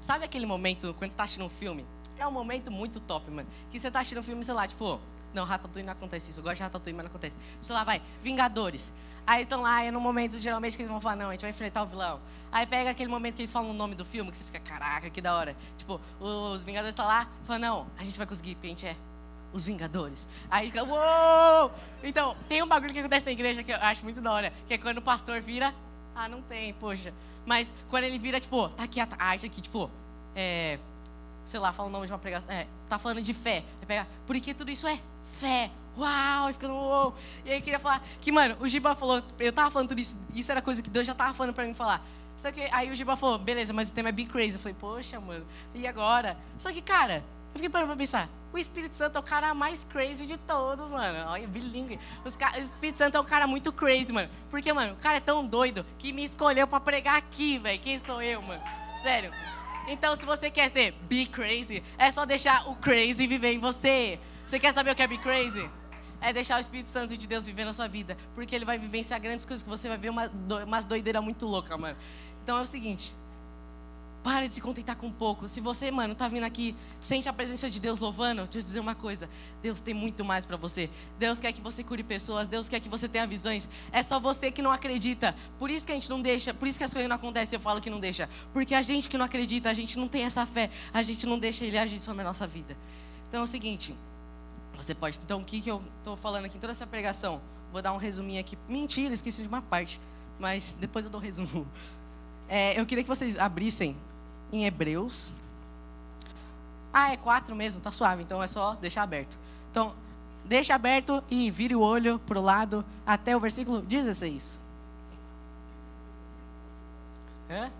[0.00, 1.84] Sabe aquele momento quando você está assistindo um filme?
[2.18, 3.48] É um momento muito top, mano.
[3.70, 5.00] Que você está assistindo um filme, sei lá, tipo,
[5.34, 6.40] não, Ratatouille não acontece isso.
[6.40, 7.36] Eu gosto de Ratatouille, mas não acontece.
[7.60, 8.92] Sei lá, vai, Vingadores.
[9.26, 11.50] Aí estão lá, e no momento, geralmente, que eles vão falar, não, a gente vai
[11.50, 12.20] enfrentar o vilão.
[12.50, 15.08] Aí pega aquele momento que eles falam o nome do filme, que você fica, caraca,
[15.08, 15.56] que da hora.
[15.76, 18.96] Tipo, os Vingadores estão lá, falam, não, a gente vai conseguir, porque a gente é
[19.52, 20.26] os Vingadores.
[20.50, 21.70] Aí fica, uou!
[22.02, 24.74] Então, tem um bagulho que acontece na igreja que eu acho muito da hora, que
[24.74, 25.74] é quando o pastor vira,
[26.14, 27.12] ah, não tem, poxa.
[27.46, 29.90] Mas quando ele vira, tipo, tá aqui a arte aqui, tipo,
[30.34, 30.78] é,
[31.44, 33.64] sei lá, fala o nome de uma pregação, é, tá falando de fé.
[33.80, 35.00] Aí pega, porque tudo isso é
[35.32, 35.70] fé.
[35.96, 37.14] Uau, ficando uou.
[37.44, 40.16] E aí eu queria falar que, mano, o Giba falou, eu tava falando tudo isso,
[40.34, 42.04] isso era coisa que Deus já tava falando pra mim falar.
[42.36, 44.54] Só que aí o Giba falou, beleza, mas o tema é Be Crazy.
[44.54, 46.38] Eu falei, poxa, mano, e agora?
[46.58, 49.84] Só que, cara, eu fiquei parando pra pensar, o Espírito Santo é o cara mais
[49.84, 51.30] crazy de todos, mano.
[51.30, 52.00] Olha, bilingue.
[52.24, 54.28] o Espírito Santo é um cara muito crazy, mano.
[54.50, 57.78] Porque, mano, o cara é tão doido que me escolheu pra pregar aqui, velho.
[57.78, 58.62] Quem sou eu, mano?
[59.02, 59.32] Sério.
[59.86, 64.18] Então, se você quer ser be crazy, é só deixar o crazy viver em você.
[64.50, 65.70] Você quer saber o que é be crazy?
[66.20, 68.16] É deixar o Espírito Santo de Deus viver na sua vida.
[68.34, 70.28] Porque ele vai vivenciar grandes coisas que você vai ver uma,
[70.66, 71.96] umas doideiras muito loucas, mano.
[72.42, 73.14] Então é o seguinte.
[74.24, 75.48] Para de se contentar com pouco.
[75.48, 78.80] Se você, mano, tá vindo aqui, sente a presença de Deus louvando, deixa eu dizer
[78.80, 79.30] uma coisa.
[79.62, 80.90] Deus tem muito mais para você.
[81.16, 83.68] Deus quer que você cure pessoas, Deus quer que você tenha visões.
[83.92, 85.32] É só você que não acredita.
[85.60, 87.60] Por isso que a gente não deixa, por isso que as coisas não acontecem, eu
[87.60, 88.28] falo que não deixa.
[88.52, 91.38] Porque a gente que não acredita, a gente não tem essa fé, a gente não
[91.38, 92.76] deixa ele agir sobre a nossa vida.
[93.28, 93.94] Então é o seguinte,
[94.82, 95.18] você pode.
[95.24, 97.40] Então, o que, que eu estou falando aqui em toda essa pregação?
[97.72, 98.58] Vou dar um resuminho aqui.
[98.68, 100.00] Mentira, esqueci de uma parte.
[100.38, 101.66] Mas depois eu dou um resumo.
[102.52, 103.96] É, eu queria que vocês abrissem
[104.52, 105.32] em Hebreus.
[106.92, 108.24] Ah, é quatro mesmo, tá suave.
[108.24, 109.38] Então é só deixar aberto.
[109.70, 109.94] Então,
[110.44, 114.58] deixa aberto e vire o olho para o lado até o versículo 16.
[117.48, 117.70] Hã?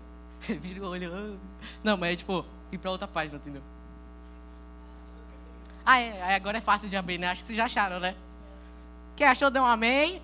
[0.47, 1.39] Vire o olho.
[1.83, 3.61] Não, mas é tipo, ir para outra página, entendeu?
[5.91, 7.27] Ah, é, agora é fácil de abrir, né?
[7.27, 8.15] Acho que vocês já acharam, né?
[9.13, 10.21] Quem achou, deu um amém.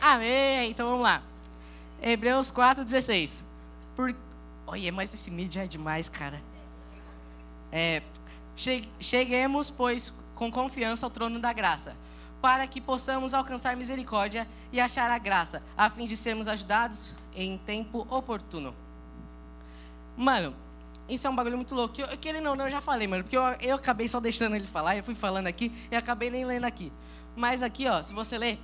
[0.00, 0.70] amém.
[0.70, 1.22] Então vamos lá.
[2.00, 3.44] Hebreus 4, 16.
[3.96, 4.14] Por...
[4.64, 6.40] Olha, mas esse mídia é demais, cara.
[7.72, 8.00] É,
[9.00, 11.96] cheguemos, pois, com confiança ao trono da graça,
[12.40, 17.58] para que possamos alcançar misericórdia e achar a graça, a fim de sermos ajudados em
[17.58, 18.72] tempo oportuno.
[20.16, 20.54] Mano,
[21.08, 22.00] isso é um bagulho muito louco.
[22.00, 24.66] Eu, querendo ou não, eu já falei, mano, porque eu, eu acabei só deixando ele
[24.66, 26.92] falar, eu fui falando aqui e acabei nem lendo aqui.
[27.36, 28.58] Mas aqui, ó, se você ler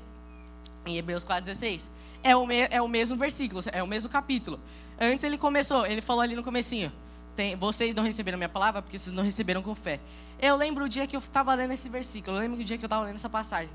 [0.87, 1.89] em Hebreus 4,16,
[2.23, 2.31] é
[2.77, 4.61] é o mesmo versículo, é o mesmo capítulo.
[4.99, 6.93] Antes ele começou, ele falou ali no comecinho,
[7.35, 9.99] tem, vocês não receberam minha palavra porque vocês não receberam com fé.
[10.39, 12.85] Eu lembro o dia que eu estava lendo esse versículo, eu lembro o dia que
[12.85, 13.71] eu estava lendo essa passagem.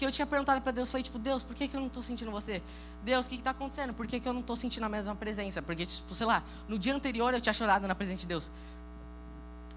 [0.00, 2.02] Que eu tinha perguntado para Deus, falei, tipo, Deus, por que, que eu não estou
[2.02, 2.62] sentindo você?
[3.04, 3.92] Deus, o que está acontecendo?
[3.92, 5.60] Por que, que eu não estou sentindo a mesma presença?
[5.60, 8.50] Porque, tipo, sei lá, no dia anterior eu tinha chorado na presença de Deus.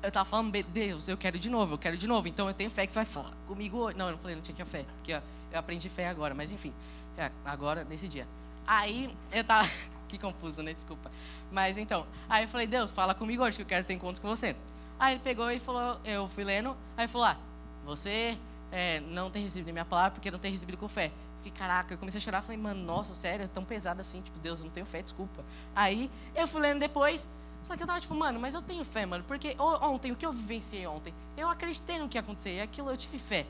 [0.01, 2.25] Eu estava falando, Deus, eu quero de novo, eu quero de novo.
[2.25, 3.97] Então eu tenho fé que você vai falar comigo hoje.
[3.97, 6.71] Não, eu não falei, não tinha que fé, porque eu aprendi fé agora, mas enfim,
[7.17, 8.25] é, agora, nesse dia.
[8.65, 9.67] Aí eu tava.
[10.07, 10.73] que confuso, né?
[10.73, 11.11] Desculpa.
[11.51, 14.29] Mas então, aí eu falei, Deus, fala comigo hoje que eu quero ter encontro com
[14.29, 14.55] você.
[14.97, 17.37] Aí ele pegou e falou, eu fui lendo, aí falou, ah,
[17.83, 18.37] você
[18.73, 21.11] é, não tem recebido minha palavra porque não tem recebido com fé.
[21.37, 24.39] Fiquei, caraca, eu comecei a chorar, falei, mano, nossa, sério, é tão pesado assim, tipo,
[24.39, 25.45] Deus, eu não tenho fé, desculpa.
[25.75, 27.27] Aí eu fui lendo depois,
[27.61, 30.25] só que eu tava tipo, mano, mas eu tenho fé, mano, porque ontem, o que
[30.25, 33.45] eu vivenciei ontem, eu acreditei no que ia acontecer, e aquilo eu tive fé.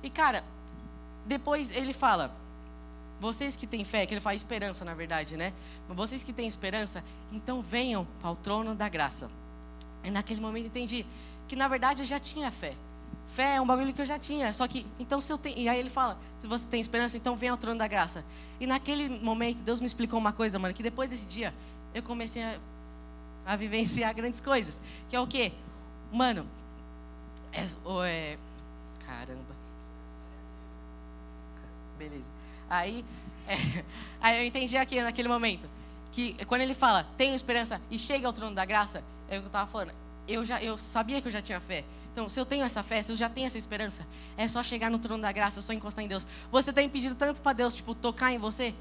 [0.00, 0.44] E cara,
[1.26, 2.30] depois ele fala,
[3.20, 5.52] vocês que têm fé, que ele fala esperança, na verdade, né?
[5.88, 9.28] Vocês que têm esperança, então venham ao trono da graça.
[10.04, 11.04] E naquele momento entendi
[11.48, 12.76] que na verdade eu já tinha fé.
[13.34, 15.68] Fé é um bagulho que eu já tinha, só que então se eu tenho, e
[15.68, 18.24] aí ele fala, se você tem esperança, então venha ao trono da graça.
[18.58, 21.54] E naquele momento Deus me explicou uma coisa, mano, que depois desse dia
[21.94, 22.58] eu comecei a,
[23.46, 25.52] a vivenciar grandes coisas, que é o quê?
[26.12, 26.46] Mano,
[27.52, 27.64] é,
[28.06, 28.38] é
[29.06, 29.56] caramba.
[31.98, 32.28] Beleza.
[32.68, 33.04] Aí,
[33.46, 33.54] é,
[34.20, 35.68] aí eu entendi aqui naquele momento
[36.12, 39.46] que quando ele fala tenho esperança e chega ao trono da graça, é o que
[39.46, 40.07] eu estava falando.
[40.28, 41.84] Eu já eu sabia que eu já tinha fé.
[42.12, 44.04] Então, se eu tenho essa fé, se eu já tenho essa esperança,
[44.36, 46.26] é só chegar no trono da graça, é só encostar em Deus.
[46.50, 48.74] Você tem pedido tanto para Deus, tipo, tocar em você?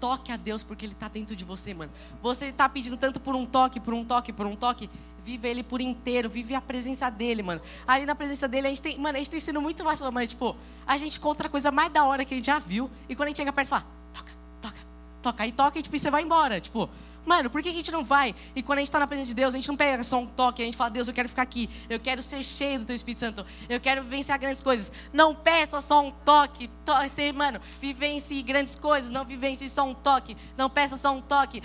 [0.00, 1.92] Toque a Deus porque Ele está dentro de você, mano.
[2.22, 4.88] Você está pedindo tanto por um toque, por um toque, por um toque.
[5.22, 7.60] Vive Ele por inteiro, vive a presença dele, mano.
[7.86, 10.26] Ali na presença dele, a gente tem, mano, a gente tem sido muito fácil, mano.
[10.26, 10.56] Tipo,
[10.86, 12.90] a gente conta a coisa mais da hora que a gente já viu.
[13.06, 14.32] E quando a gente chega perto, fala, toca,
[14.62, 14.78] toca,
[15.20, 15.42] toca.
[15.42, 16.58] Aí toca e, tipo, você vai embora.
[16.58, 16.88] Tipo,
[17.28, 18.34] Mano, por que a gente não vai?
[18.56, 20.24] E quando a gente está na presença de Deus, a gente não pega só um
[20.24, 22.96] toque, a gente fala, Deus, eu quero ficar aqui, eu quero ser cheio do Teu
[22.96, 24.90] Espírito Santo, eu quero vivenciar grandes coisas.
[25.12, 26.92] Não peça só um toque, to
[27.34, 31.62] mano, vivencie grandes coisas, não vivencie só um toque, não peça só um toque,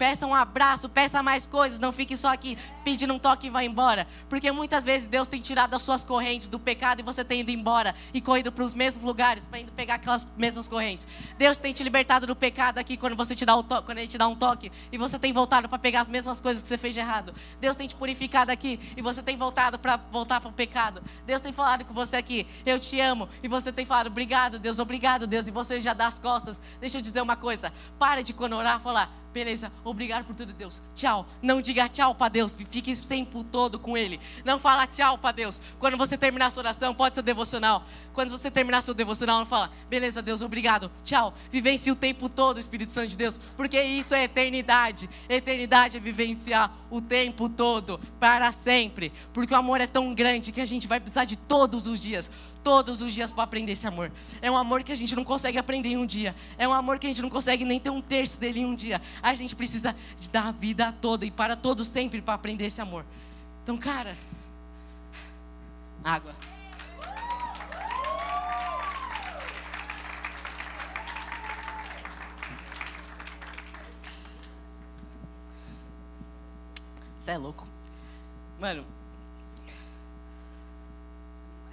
[0.00, 3.62] peça um abraço, peça mais coisas, não fique só aqui pedindo um toque e vá
[3.62, 4.06] embora.
[4.30, 7.50] Porque muitas vezes Deus tem tirado as suas correntes do pecado e você tem ido
[7.50, 11.06] embora e corrido para os mesmos lugares para indo pegar aquelas mesmas correntes.
[11.36, 14.16] Deus tem te libertado do pecado aqui quando você te dá o quando ele te
[14.16, 16.94] dá um toque e você tem voltado para pegar as mesmas coisas que você fez
[16.94, 17.34] de errado.
[17.60, 21.02] Deus tem te purificado aqui e você tem voltado para voltar para o pecado.
[21.26, 24.78] Deus tem falado com você aqui, eu te amo e você tem falado obrigado, Deus,
[24.78, 26.58] obrigado, Deus, e você já dá as costas.
[26.80, 30.82] Deixa eu dizer uma coisa, pare de quando orar falar Beleza, obrigado por tudo, Deus.
[30.94, 31.26] Tchau.
[31.40, 34.20] Não diga tchau para Deus, fique sempre todo com Ele.
[34.44, 35.62] Não fala tchau para Deus.
[35.78, 37.84] Quando você terminar sua oração, pode ser devocional.
[38.12, 40.90] Quando você terminar seu devocional, não fala, beleza, Deus, obrigado.
[41.04, 41.32] Tchau.
[41.50, 45.08] Vivencie o tempo todo, Espírito Santo de Deus, porque isso é eternidade.
[45.28, 49.12] Eternidade é vivenciar o tempo todo, para sempre.
[49.32, 52.28] Porque o amor é tão grande que a gente vai precisar de todos os dias
[52.62, 54.10] todos os dias para aprender esse amor.
[54.40, 56.34] É um amor que a gente não consegue aprender em um dia.
[56.56, 58.74] É um amor que a gente não consegue nem ter um terço dele em um
[58.74, 59.00] dia.
[59.22, 59.94] A gente precisa
[60.30, 63.04] dar vida toda e para todo sempre para aprender esse amor.
[63.62, 64.16] Então, cara,
[66.04, 66.34] água.
[77.18, 77.66] Você é louco.
[78.58, 78.84] Mano,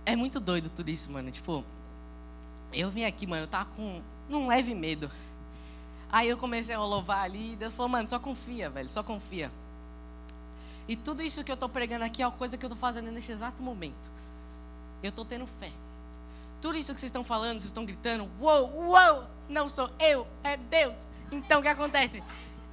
[0.08, 1.30] é muito doido tudo isso, mano.
[1.30, 1.66] Tipo,
[2.72, 5.12] eu vim aqui, mano, eu tava com um leve medo.
[6.10, 9.52] Aí eu comecei a louvar ali e Deus falou, mano, só confia, velho, só confia.
[10.88, 13.12] E tudo isso que eu tô pregando aqui é uma coisa que eu tô fazendo
[13.12, 14.10] nesse exato momento.
[15.04, 15.70] Eu tô tendo fé.
[16.62, 20.56] Tudo isso que vocês estão falando, vocês estão gritando, uou, uou, não sou eu, é
[20.56, 20.96] Deus.
[21.30, 22.24] Então o que acontece?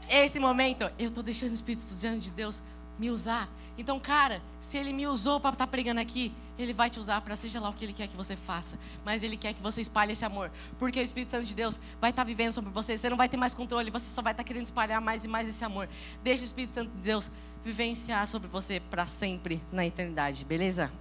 [0.09, 2.63] Esse momento, eu tô deixando o Espírito Santo de Deus
[2.97, 3.49] me usar.
[3.77, 7.21] Então, cara, se ele me usou para estar tá pregando aqui, ele vai te usar
[7.21, 8.79] para seja lá o que ele quer que você faça.
[9.05, 10.51] Mas ele quer que você espalhe esse amor.
[10.79, 12.97] Porque o Espírito Santo de Deus vai estar tá vivendo sobre você.
[12.97, 15.29] Você não vai ter mais controle, você só vai estar tá querendo espalhar mais e
[15.29, 15.89] mais esse amor.
[16.23, 17.31] Deixa o Espírito Santo de Deus
[17.65, 20.93] vivenciar sobre você para sempre na eternidade, beleza?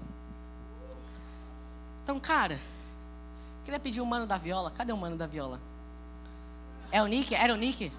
[2.04, 2.60] Então, cara,
[3.64, 4.72] Queria pedir o mano da viola.
[4.72, 5.60] Cadê o mano da viola?
[6.92, 7.34] É o Nick?
[7.34, 7.92] Era o Nick?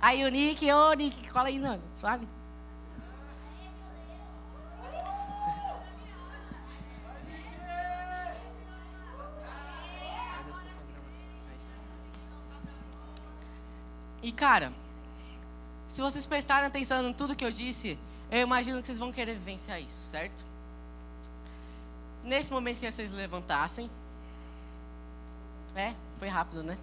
[0.00, 1.80] Aí o Nick, ô Nick, cola aí, não.
[1.94, 2.26] Suave.
[14.24, 14.72] E cara,
[15.86, 17.98] se vocês prestarem atenção em tudo que eu disse,
[18.30, 20.42] eu imagino que vocês vão querer vivenciar isso, certo?
[22.22, 23.90] Nesse momento que vocês levantassem,
[25.76, 26.78] é, foi rápido, né?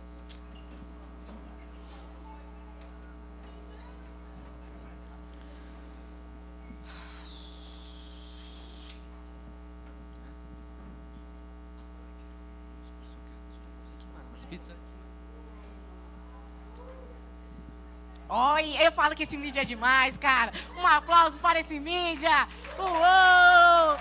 [18.34, 20.54] Oi, eu falo que esse mídia é demais, cara.
[20.80, 22.48] Um aplauso para esse mídia.
[22.80, 23.98] Uou!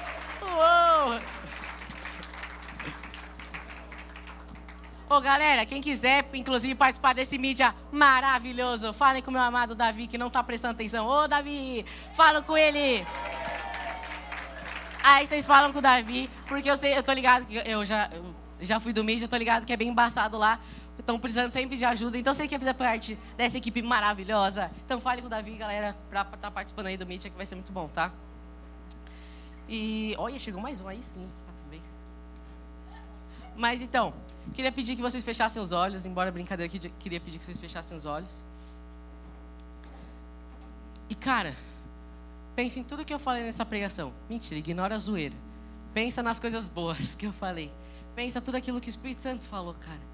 [0.49, 1.21] Uou!
[5.09, 10.07] Ô, galera, quem quiser, inclusive, participar desse mídia maravilhoso, falem com o meu amado Davi,
[10.07, 11.09] que não está prestando atenção.
[11.09, 13.05] Ô, Davi, falam com ele.
[15.03, 18.09] Aí vocês falam com o Davi, porque eu sei, eu tô ligado que eu já,
[18.13, 20.61] eu já fui do mídia, eu tô ligado que é bem embaçado lá
[21.01, 22.17] estão precisando sempre de ajuda.
[22.17, 26.23] Então, você quer fazer parte dessa equipe maravilhosa, então fale com o Davi, galera, para
[26.23, 28.13] estar tá participando aí do Meet, que vai ser muito bom, tá?
[29.69, 31.29] E, olha, chegou mais um aí sim.
[31.49, 31.83] Ah, tudo bem.
[33.57, 34.13] Mas então,
[34.53, 38.05] queria pedir que vocês fechassem os olhos, embora brincadeira, queria pedir que vocês fechassem os
[38.05, 38.45] olhos.
[41.09, 41.55] E, cara,
[42.57, 44.13] pense em tudo que eu falei nessa pregação.
[44.29, 45.37] Mentira, ignora a zoeira.
[45.95, 47.73] Pensa nas coisas boas que eu falei.
[48.15, 50.10] Pensa tudo aquilo que o Espírito Santo falou, cara.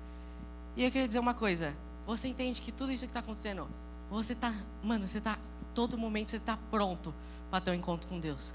[0.77, 1.75] E eu queria dizer uma coisa.
[2.07, 3.67] Você entende que tudo isso que está acontecendo,
[4.11, 5.39] você está, mano, você está,
[5.75, 7.15] todo momento você está pronto
[7.51, 8.53] para ter um encontro com Deus.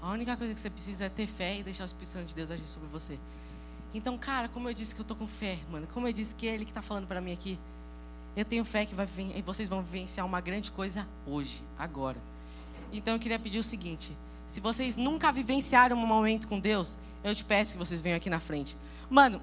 [0.00, 2.34] A única coisa que você precisa é ter fé e deixar o Espírito Santo de
[2.34, 3.18] Deus agir sobre você.
[3.94, 6.46] Então, cara, como eu disse que eu tô com fé, mano, como eu disse que
[6.46, 7.58] é Ele que está falando para mim aqui,
[8.36, 9.06] eu tenho fé que vai,
[9.44, 12.18] vocês vão vivenciar uma grande coisa hoje, agora.
[12.92, 17.34] Então, eu queria pedir o seguinte: se vocês nunca vivenciaram um momento com Deus, eu
[17.34, 18.76] te peço que vocês venham aqui na frente.
[19.08, 19.40] Mano,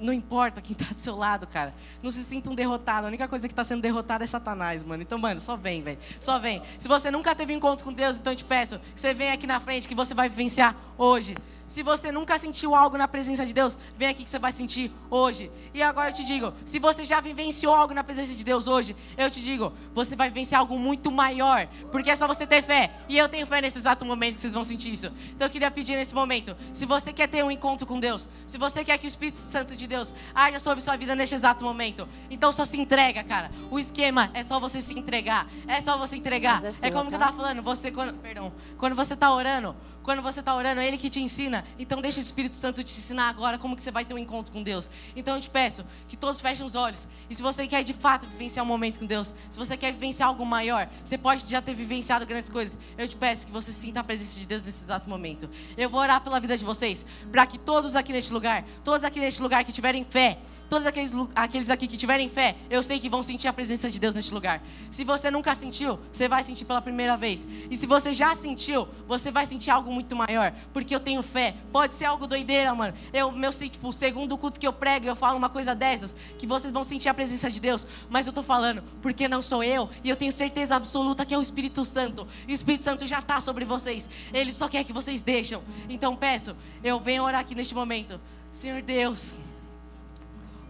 [0.00, 1.74] não importa quem está do seu lado, cara.
[2.02, 3.06] Não se sinta um derrotado.
[3.06, 5.02] A única coisa que está sendo derrotada é Satanás, mano.
[5.02, 5.98] Então, mano, só vem, velho.
[6.18, 6.62] Só vem.
[6.78, 9.46] Se você nunca teve encontro com Deus, então eu te peço que você venha aqui
[9.46, 11.34] na frente, que você vai vivenciar hoje.
[11.70, 14.90] Se você nunca sentiu algo na presença de Deus, vem aqui que você vai sentir
[15.08, 15.52] hoje.
[15.72, 18.96] E agora eu te digo, se você já vivenciou algo na presença de Deus hoje,
[19.16, 22.90] eu te digo, você vai vivenciar algo muito maior, porque é só você ter fé.
[23.08, 25.12] E eu tenho fé nesse exato momento que vocês vão sentir isso.
[25.32, 28.58] Então eu queria pedir nesse momento, se você quer ter um encontro com Deus, se
[28.58, 32.08] você quer que o Espírito Santo de Deus haja sobre sua vida neste exato momento,
[32.28, 33.48] então só se entrega, cara.
[33.70, 35.46] O esquema é só você se entregar.
[35.68, 36.64] É só você entregar.
[36.64, 39.76] É, é, como que eu tava falando, você quando, perdão, quando você está orando,
[40.10, 41.64] quando você está orando, é Ele que te ensina.
[41.78, 44.50] Então deixa o Espírito Santo te ensinar agora como que você vai ter um encontro
[44.50, 44.90] com Deus.
[45.14, 47.06] Então eu te peço que todos fechem os olhos.
[47.28, 50.28] E se você quer de fato vivenciar um momento com Deus, se você quer vivenciar
[50.28, 52.76] algo maior, você pode já ter vivenciado grandes coisas.
[52.98, 55.48] Eu te peço que você sinta a presença de Deus nesse exato momento.
[55.76, 59.20] Eu vou orar pela vida de vocês, para que todos aqui neste lugar, todos aqui
[59.20, 60.38] neste lugar que tiverem fé,
[60.70, 63.98] Todos aqueles, aqueles aqui que tiverem fé, eu sei que vão sentir a presença de
[63.98, 64.62] Deus neste lugar.
[64.88, 67.44] Se você nunca sentiu, você vai sentir pela primeira vez.
[67.68, 70.52] E se você já sentiu, você vai sentir algo muito maior.
[70.72, 71.56] Porque eu tenho fé.
[71.72, 72.94] Pode ser algo doideira, mano.
[73.12, 76.46] Eu, meu, tipo, o segundo culto que eu prego, eu falo uma coisa dessas, que
[76.46, 77.84] vocês vão sentir a presença de Deus.
[78.08, 81.38] Mas eu tô falando, porque não sou eu, e eu tenho certeza absoluta que é
[81.38, 82.28] o Espírito Santo.
[82.46, 84.08] E o Espírito Santo já está sobre vocês.
[84.32, 85.58] Ele só quer que vocês deixem.
[85.88, 88.20] Então peço, eu venho orar aqui neste momento.
[88.52, 89.34] Senhor Deus.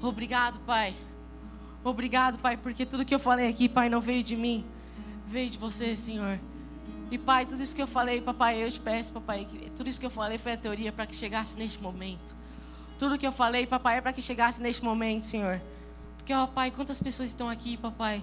[0.00, 0.96] Obrigado, Pai.
[1.84, 4.64] Obrigado, Pai, porque tudo que eu falei aqui, Pai, não veio de mim,
[5.26, 6.38] veio de você, Senhor.
[7.10, 9.98] E, Pai, tudo isso que eu falei, Papai, eu te peço, Papai, que tudo isso
[9.98, 12.34] que eu falei foi a teoria para que chegasse neste momento.
[12.98, 15.60] Tudo que eu falei, Papai, é para que chegasse neste momento, Senhor.
[16.16, 18.22] Porque, ó, Pai, quantas pessoas estão aqui, Papai,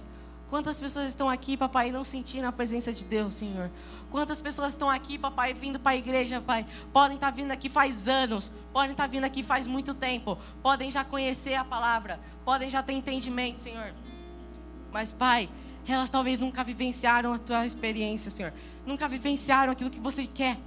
[0.49, 3.69] Quantas pessoas estão aqui, papai, não sentindo a presença de Deus, Senhor?
[4.09, 6.65] Quantas pessoas estão aqui, papai, vindo para a igreja, pai?
[6.93, 10.37] Podem estar tá vindo aqui faz anos, podem estar tá vindo aqui faz muito tempo,
[10.63, 13.93] podem já conhecer a palavra, podem já ter entendimento, Senhor.
[14.89, 15.49] Mas, pai,
[15.85, 18.53] elas talvez nunca vivenciaram a tua experiência, Senhor.
[18.85, 20.57] Nunca vivenciaram aquilo que você quer.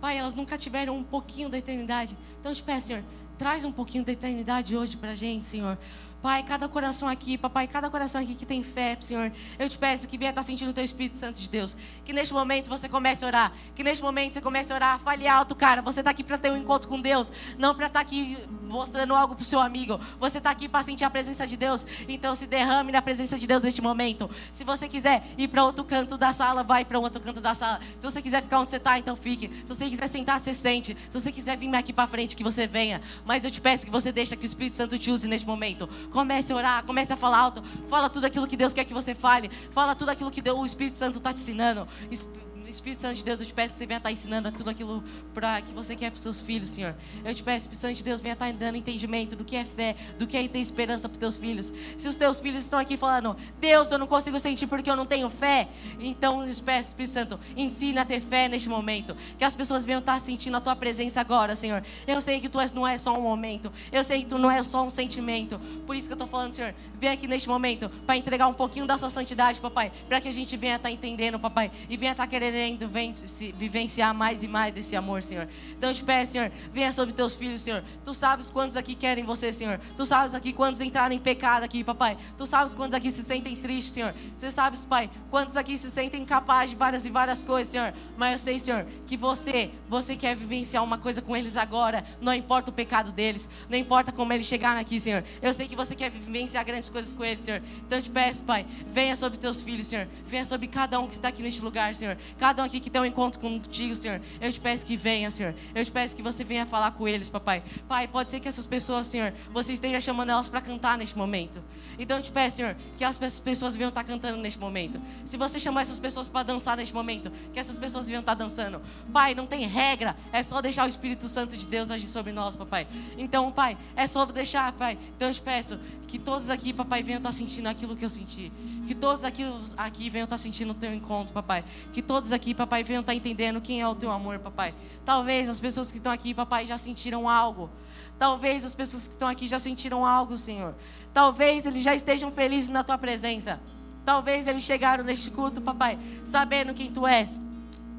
[0.00, 2.18] Pai, elas nunca tiveram um pouquinho da eternidade.
[2.40, 3.04] Então, eu te peço, Senhor,
[3.38, 5.78] traz um pouquinho da eternidade hoje para a gente, Senhor
[6.22, 10.06] Pai, cada coração aqui, papai, cada coração aqui que tem fé, Senhor, eu te peço
[10.06, 11.74] que venha estar sentindo o teu Espírito Santo de Deus.
[12.04, 13.52] Que neste momento você comece a orar.
[13.74, 14.98] Que neste momento você comece a orar.
[14.98, 15.80] Fale alto, cara.
[15.80, 18.36] Você está aqui para ter um encontro com Deus, não para estar tá aqui
[18.68, 19.98] mostrando algo para o seu amigo.
[20.18, 21.86] Você está aqui para sentir a presença de Deus.
[22.06, 24.28] Então se derrame na presença de Deus neste momento.
[24.52, 27.80] Se você quiser ir para outro canto da sala, vai para outro canto da sala.
[27.98, 29.50] Se você quiser ficar onde você está, então fique.
[29.64, 30.94] Se você quiser sentar, você sente.
[31.08, 33.00] Se você quiser vir aqui para frente, que você venha.
[33.24, 35.88] Mas eu te peço que você deixe que o Espírito Santo te use neste momento.
[36.10, 37.62] Comece a orar, comece a falar alto.
[37.88, 39.50] Fala tudo aquilo que Deus quer que você fale.
[39.70, 41.86] Fala tudo aquilo que Deus, o Espírito Santo está te ensinando.
[42.10, 45.02] Espírito Santo de Deus, eu te peço que você venha estar ensinando tudo aquilo
[45.34, 46.94] para que você quer para os seus filhos, Senhor.
[47.24, 49.96] Eu te peço, Espírito Santo de Deus, venha estar dando entendimento do que é fé,
[50.18, 51.72] do que é ter esperança para os teus filhos.
[51.98, 55.06] Se os teus filhos estão aqui falando, Deus, eu não consigo sentir porque eu não
[55.06, 55.68] tenho fé,
[55.98, 59.16] então eu te peço, Espírito Santo, ensina a ter fé neste momento.
[59.38, 61.82] Que as pessoas venham estar sentindo a tua presença agora, Senhor.
[62.06, 64.62] Eu sei que tu não é só um momento, eu sei que tu não é
[64.62, 65.58] só um sentimento.
[65.86, 68.86] Por isso que eu estou falando, Senhor, vem aqui neste momento para entregar um pouquinho
[68.86, 72.26] da sua santidade, papai, para que a gente venha estar entendendo, papai, e venha estar
[72.26, 72.54] querendo,
[72.88, 75.48] vencer vivenciar mais e mais desse amor, Senhor.
[75.76, 77.82] Então eu te peço, Senhor, venha sobre teus filhos, Senhor.
[78.04, 79.80] Tu sabes quantos aqui querem você, Senhor.
[79.96, 82.16] Tu sabes aqui quantos entraram em pecado aqui, papai.
[82.36, 84.14] Tu sabes quantos aqui se sentem tristes, Senhor.
[84.36, 87.92] Você sabes, pai, quantos aqui se sentem capazes de várias e várias coisas, Senhor.
[88.16, 92.04] Mas eu sei, Senhor, que você, você quer vivenciar uma coisa com eles agora.
[92.20, 95.24] Não importa o pecado deles, não importa como eles chegaram aqui, Senhor.
[95.40, 97.62] Eu sei que você quer vivenciar grandes coisas com eles, Senhor.
[97.86, 100.06] Então eu te peço, pai, venha sobre teus filhos, Senhor.
[100.26, 102.16] Venha sobre cada um que está aqui neste lugar, Senhor.
[102.38, 104.20] Cada um aqui que tem um encontro contigo, Senhor.
[104.40, 105.54] Eu te peço que venha, Senhor.
[105.74, 107.62] Eu te peço que você venha falar com eles, papai.
[107.88, 111.62] Pai, pode ser que essas pessoas, Senhor, você esteja chamando elas para cantar neste momento.
[111.98, 115.00] Então eu te peço, Senhor, que as pessoas venham estar cantando neste momento.
[115.24, 118.80] Se você chamar essas pessoas para dançar neste momento, que essas pessoas venham estar dançando.
[119.12, 122.56] Pai, não tem regra, é só deixar o Espírito Santo de Deus agir sobre nós,
[122.56, 122.86] papai.
[123.18, 124.98] Então, pai, é só deixar, pai.
[125.14, 125.78] Então eu te peço
[126.10, 128.50] que todos aqui, papai, venham estar sentindo aquilo que eu senti.
[128.84, 129.44] Que todos aqui,
[129.76, 131.64] aqui venham estar sentindo o teu encontro, papai.
[131.92, 134.74] Que todos aqui, papai, venham estar entendendo quem é o teu amor, papai.
[135.04, 137.70] Talvez as pessoas que estão aqui, papai, já sentiram algo.
[138.18, 140.74] Talvez as pessoas que estão aqui já sentiram algo, Senhor.
[141.14, 143.60] Talvez eles já estejam felizes na tua presença.
[144.04, 147.40] Talvez eles chegaram neste culto, papai, sabendo quem tu és.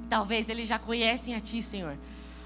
[0.09, 1.97] Talvez eles já conhecem a ti, Senhor.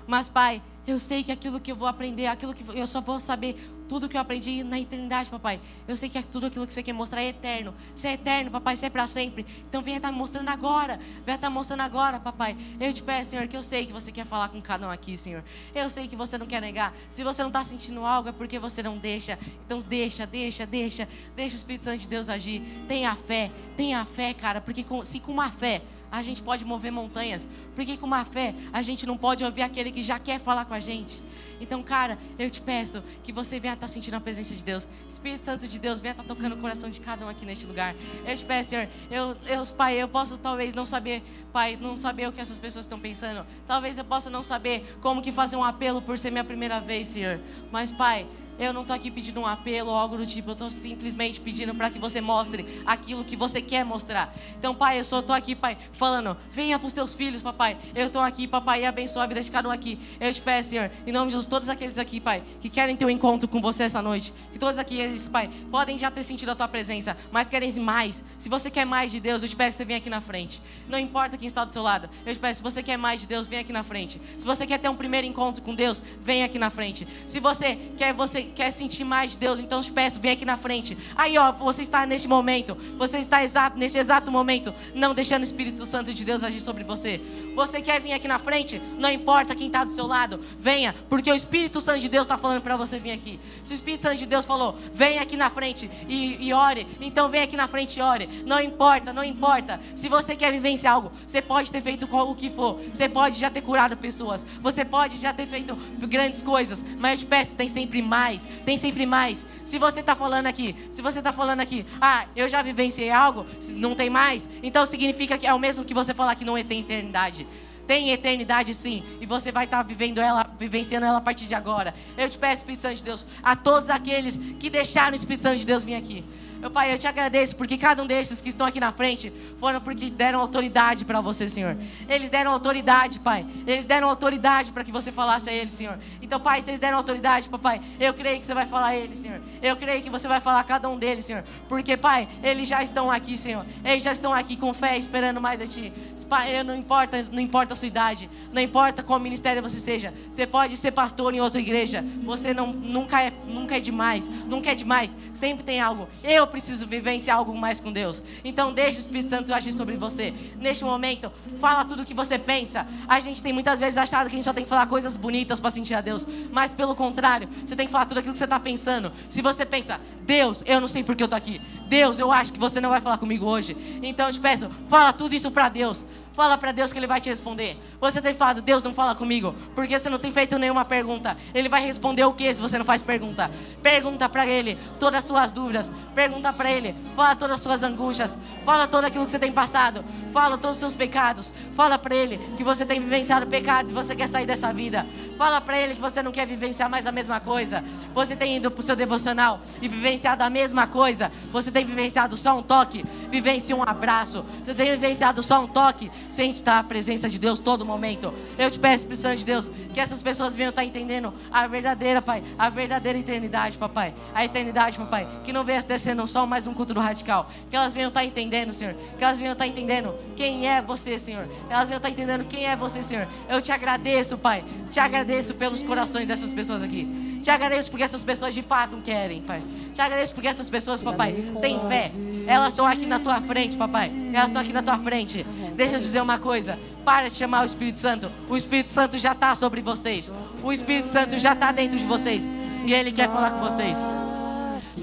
[0.06, 3.20] Mas, pai, eu sei que aquilo que eu vou aprender, aquilo que eu só vou
[3.20, 5.60] saber tudo que eu aprendi na eternidade, papai.
[5.88, 7.74] Eu sei que é tudo aquilo que você quer mostrar é eterno.
[7.96, 9.46] Se é eterno, papai, se é para sempre.
[9.70, 11.00] Então venha estar mostrando agora.
[11.26, 12.58] Venha estar mostrando agora, papai.
[12.80, 15.18] Eu te peço, Senhor, que eu sei que você quer falar com cada um aqui,
[15.18, 15.44] Senhor.
[15.74, 16.94] Eu sei que você não quer negar.
[17.10, 19.38] Se você não está sentindo algo, é porque você não deixa.
[19.66, 21.08] Então deixa, deixa, deixa.
[21.36, 22.62] Deixa o Espírito Santo de Deus agir.
[22.88, 23.52] Tenha fé.
[23.78, 24.62] Tenha fé, cara.
[24.62, 25.82] Porque com, se com uma fé
[26.12, 27.48] a gente pode mover montanhas.
[27.76, 30.74] Porque com uma fé a gente não pode ouvir aquele que já quer falar com
[30.74, 31.22] a gente.
[31.60, 34.88] Então, cara, eu te peço que você venha estar sentindo a presença de Deus.
[35.10, 37.96] Espírito Santo de Deus, venha estar tocando o coração de cada um aqui neste lugar.
[38.26, 42.28] Eu te peço, Senhor, eu, eu, Pai, eu posso talvez não saber, Pai, não saber
[42.28, 43.46] o que essas pessoas estão pensando.
[43.66, 47.10] Talvez eu possa não saber como que fazer um apelo por ser minha primeira vez,
[47.10, 47.40] Senhor.
[47.72, 48.28] Mas, Pai,
[48.58, 51.74] eu não estou aqui pedindo um apelo ou algo do tipo, eu estou simplesmente pedindo
[51.76, 54.34] para que você mostre aquilo que você quer mostrar.
[54.58, 57.78] Então, Pai, eu só estou aqui, Pai, falando, venha para os teus filhos, papai.
[57.94, 60.00] Eu estou aqui, papai, e abençoa a vida de cada um aqui.
[60.20, 63.06] Eu te peço, Senhor, em nome de Jesus, todos aqueles aqui, Pai, que querem ter
[63.06, 66.50] um encontro com você essa noite, que todos aqui, eles, Pai, podem já ter sentido
[66.50, 68.24] a tua presença, mas querem mais.
[68.38, 70.62] Se você quer mais de Deus, eu te peço que você venha aqui na frente.
[70.88, 73.28] Não importa quem está do seu lado, eu te peço, se você quer mais de
[73.28, 74.22] Deus, venha aqui na frente.
[74.38, 77.08] Se você quer ter um primeiro encontro com Deus, venha aqui na frente.
[77.28, 80.58] Se você quer, você quer sentir mais de Deus, então te peço, vem aqui na
[80.58, 80.98] frente.
[81.16, 85.46] Aí, ó, você está neste momento, você está exato, neste exato momento, não deixando o
[85.46, 87.22] Espírito Santo de Deus agir sobre você.
[87.56, 88.82] Você quer vir aqui na frente?
[88.98, 92.38] Não importa quem está do seu lado, venha, porque o Espírito Santo de Deus está
[92.38, 93.40] falando para você vir aqui.
[93.64, 97.30] Se o Espírito Santo de Deus falou, vem aqui na frente e, e ore, então
[97.30, 98.44] vem aqui na frente e ore.
[98.46, 99.80] Não importa, não importa.
[99.96, 103.50] Se você quer vivenciar algo, você pode ter feito o que for, você pode já
[103.50, 107.70] ter curado pessoas, você pode já ter feito grandes coisas, mas eu te peço, tem
[107.70, 108.35] sempre mais,
[108.66, 109.46] tem sempre mais.
[109.66, 113.46] Se você está falando aqui, se você está falando aqui, ah, eu já vivenciei algo,
[113.72, 116.80] não tem mais, então significa que é o mesmo que você falar que não tem
[116.80, 117.48] eternidade
[117.86, 121.94] tem eternidade sim, e você vai estar vivendo ela, vivenciando ela a partir de agora.
[122.18, 125.60] Eu te peço, Espírito Santo de Deus, a todos aqueles que deixaram o Espírito Santo
[125.60, 126.24] de Deus vir aqui.
[126.66, 129.80] Meu Pai, eu te agradeço porque cada um desses que estão aqui na frente foram
[129.80, 131.78] porque deram autoridade para você, Senhor.
[132.10, 133.46] Eles deram autoridade, Pai.
[133.68, 136.00] Eles deram autoridade para que você falasse a eles, Senhor.
[136.24, 139.40] Então, Pai, eles deram autoridade, Papai, eu creio que você vai falar a eles, Senhor.
[139.62, 141.44] Eu creio que você vai falar a cada um deles, Senhor.
[141.70, 143.64] Porque, Pai, eles já estão aqui, Senhor.
[143.84, 145.94] Eles já estão aqui com fé, esperando mais de Ti.
[146.28, 150.12] Pai, não importa, não importa a sua idade, não importa qual ministério você seja.
[150.32, 152.04] Você pode ser pastor em outra igreja.
[152.24, 154.28] Você não, nunca, é, nunca é demais.
[154.28, 155.16] Nunca é demais.
[155.32, 156.10] Sempre tem algo.
[156.24, 158.24] Eu preciso vivenciar algo mais com Deus.
[158.42, 160.34] Então deixe o Espírito Santo agir sobre você.
[160.58, 161.30] Neste momento,
[161.60, 162.88] fala tudo o que você pensa.
[163.10, 165.60] A gente tem muitas vezes achado que a gente só tem que falar coisas bonitas
[165.60, 166.26] para sentir a Deus.
[166.54, 169.12] Mas pelo contrário, você tem que falar tudo aquilo que você está pensando.
[169.30, 171.60] Se você pensa, Deus, eu não sei porque eu estou aqui.
[171.90, 173.76] Deus, eu acho que você não vai falar comigo hoje.
[174.02, 176.06] Então eu te peço, fala tudo isso para Deus.
[176.36, 177.78] Fala para Deus que Ele vai te responder.
[178.00, 181.38] Você tem falado, Deus não fala comigo, porque você não tem feito nenhuma pergunta.
[181.54, 183.50] Ele vai responder o que se você não faz pergunta?
[183.82, 185.90] Pergunta para Ele todas as suas dúvidas.
[186.14, 186.94] Pergunta para Ele.
[187.16, 188.38] Fala todas as suas angústias.
[188.66, 190.04] Fala todo aquilo que você tem passado.
[190.34, 191.54] Fala todos os seus pecados.
[191.74, 195.06] Fala para Ele que você tem vivenciado pecados e você quer sair dessa vida.
[195.38, 197.82] Fala para Ele que você não quer vivenciar mais a mesma coisa.
[198.14, 201.32] Você tem ido para o seu devocional e vivenciado a mesma coisa.
[201.54, 203.06] Você tem vivenciado só um toque.
[203.32, 204.44] Vivencie um abraço.
[204.60, 208.34] Você tem vivenciado só um toque Sente estar a presença de Deus todo momento.
[208.58, 212.22] Eu te peço, Espírito Santo de Deus, que essas pessoas venham estar entendendo a verdadeira,
[212.22, 214.14] Pai, a verdadeira eternidade, papai.
[214.34, 215.28] A eternidade, papai.
[215.44, 217.50] Que não venha descendo só mais um culto do radical.
[217.70, 218.96] Que elas venham estar entendendo, Senhor.
[219.18, 221.48] Que elas venham estar entendendo quem é você, Senhor.
[221.70, 223.28] Elas venham estar entendendo quem é você, Senhor.
[223.50, 224.64] Eu te agradeço, Pai.
[224.92, 227.35] Te agradeço pelos corações dessas pessoas aqui.
[227.46, 229.62] Te agradeço porque essas pessoas de fato querem, Pai.
[229.94, 231.32] Te agradeço porque essas pessoas, papai,
[231.62, 232.10] têm fé.
[232.48, 234.12] Elas estão aqui na tua frente, papai.
[234.34, 235.46] Elas estão aqui na tua frente.
[235.76, 236.80] Deixa eu dizer uma coisa.
[237.06, 238.32] Para de chamar o Espírito Santo.
[238.50, 240.32] O Espírito Santo já está sobre vocês.
[240.64, 242.44] O Espírito Santo já está dentro de vocês.
[242.84, 243.96] E Ele quer falar com vocês.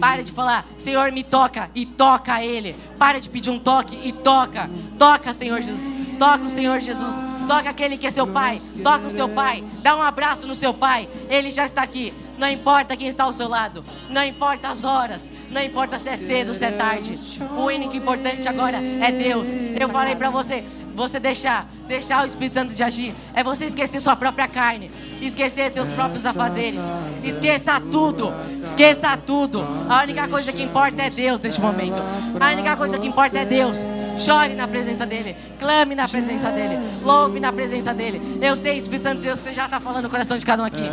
[0.01, 2.74] Para de falar, Senhor, me toca e toca Ele.
[2.99, 4.68] Para de pedir um toque e toca.
[4.99, 6.18] Toca, Senhor Jesus.
[6.18, 7.14] Toca o Senhor Jesus.
[7.47, 8.59] Toca aquele que é seu pai.
[8.82, 9.62] Toca o seu pai.
[9.80, 11.09] Dá um abraço no seu pai.
[11.28, 12.12] Ele já está aqui.
[12.43, 13.84] Não importa quem está ao seu lado.
[14.11, 15.30] Não importa as horas.
[15.49, 17.16] Não importa se é cedo, se é tarde.
[17.57, 19.47] O único importante agora é Deus.
[19.78, 24.01] Eu falei para você, você deixar, deixar o Espírito Santo de agir, é você esquecer
[24.01, 24.90] sua própria carne,
[25.20, 26.82] esquecer teus próprios afazeres.
[27.22, 28.34] Esqueça tudo.
[28.64, 29.64] Esqueça tudo.
[29.88, 32.03] A única coisa que importa é Deus neste momento.
[32.40, 33.78] A única coisa que importa é Deus.
[34.18, 35.36] Chore na presença dele.
[35.58, 36.78] Clame na presença dele.
[37.02, 38.38] Louve na presença dele.
[38.40, 40.66] Eu sei, Espírito Santo de Deus, você já está falando no coração de cada um
[40.66, 40.88] aqui.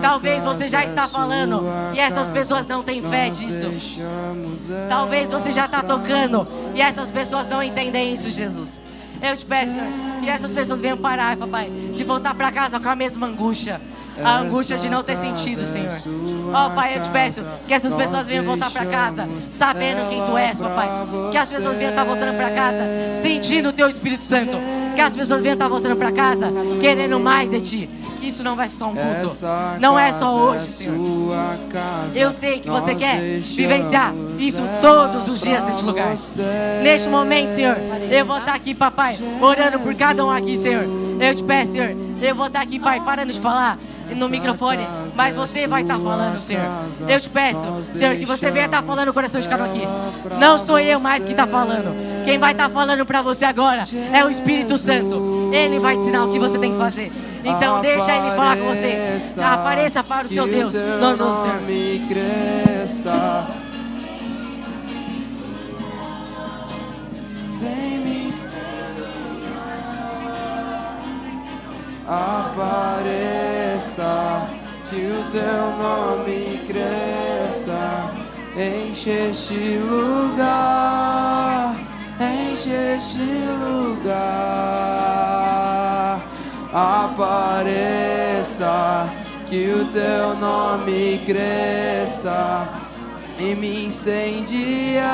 [0.00, 1.64] Talvez você já está falando
[1.94, 3.70] e essas pessoas não têm fé disso.
[4.88, 6.44] Talvez você já está tocando
[6.74, 8.80] e essas pessoas não entendem isso, Jesus.
[9.20, 12.88] Eu te peço, Senhor, que essas pessoas venham parar, papai, de voltar para casa com
[12.88, 13.80] a mesma angústia
[14.24, 15.88] a angústia de não ter sentido, Senhor.
[16.52, 20.24] Ó oh, Pai, eu te peço que essas pessoas venham voltar para casa sabendo quem
[20.24, 20.88] Tu és, papai.
[21.30, 24.56] Que as pessoas venham estar voltando para casa sentindo o Teu Espírito Santo.
[24.94, 27.90] Que as pessoas venham estar voltando para casa querendo mais de Ti.
[28.20, 29.80] Que isso não vai ser só um culto.
[29.80, 31.36] Não é só hoje, é Senhor.
[32.14, 36.14] Eu sei que você quer vivenciar isso todos os dias neste lugar.
[36.82, 37.76] Neste momento, Senhor,
[38.10, 40.84] eu vou estar aqui, papai, orando por cada um aqui, Senhor.
[41.20, 43.78] Eu te peço, Senhor, eu vou estar aqui, Pai, parando de falar
[44.16, 46.64] no microfone, mas você vai estar falando, Senhor.
[47.08, 49.82] Eu te peço, Senhor, que você venha estar falando no coração de cada um aqui.
[50.38, 51.94] Não sou eu mais que está falando.
[52.24, 55.50] Quem vai estar falando para você agora é o Espírito Santo.
[55.52, 57.12] Ele vai te ensinar o que você tem que fazer.
[57.44, 59.18] Então deixa ele falar com você.
[59.40, 60.74] Apareça para o seu Deus.
[60.74, 61.58] Não, não, Senhor.
[72.08, 74.00] Apareça,
[74.88, 78.10] que o teu nome cresça,
[78.56, 81.76] enche este lugar,
[82.18, 84.16] enche este lugar,
[86.72, 87.92] apareça,
[89.46, 92.66] que o teu nome cresça,
[93.38, 95.06] e me incendiar,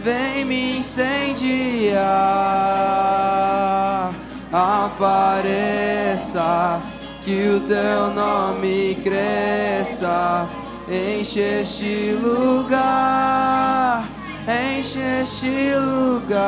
[0.00, 1.94] vem me incendiar
[4.54, 6.40] apareça,
[7.20, 10.48] que o teu nome cresça,
[10.88, 14.08] enche este lugar,
[14.46, 16.44] enche este lugar.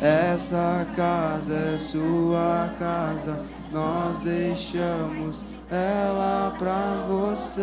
[0.00, 7.60] Essa casa é sua casa, nós deixamos ela pra você,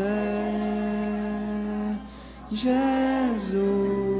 [2.51, 4.18] Jesus.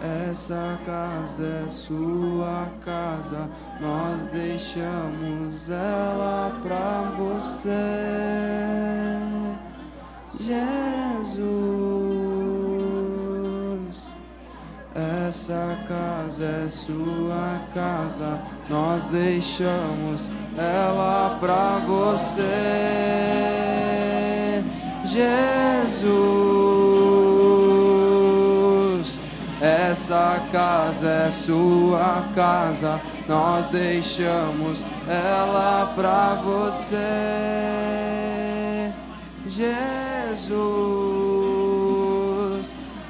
[0.00, 3.48] Essa casa é sua casa,
[3.80, 7.70] nós deixamos ela pra você.
[10.40, 11.88] Jesus.
[14.94, 18.40] Essa casa é sua casa,
[18.70, 22.42] nós deixamos ela pra você,
[25.04, 26.67] Jesus.
[29.90, 36.98] Essa casa é sua casa, nós deixamos ela pra você,
[39.46, 40.36] Jesus.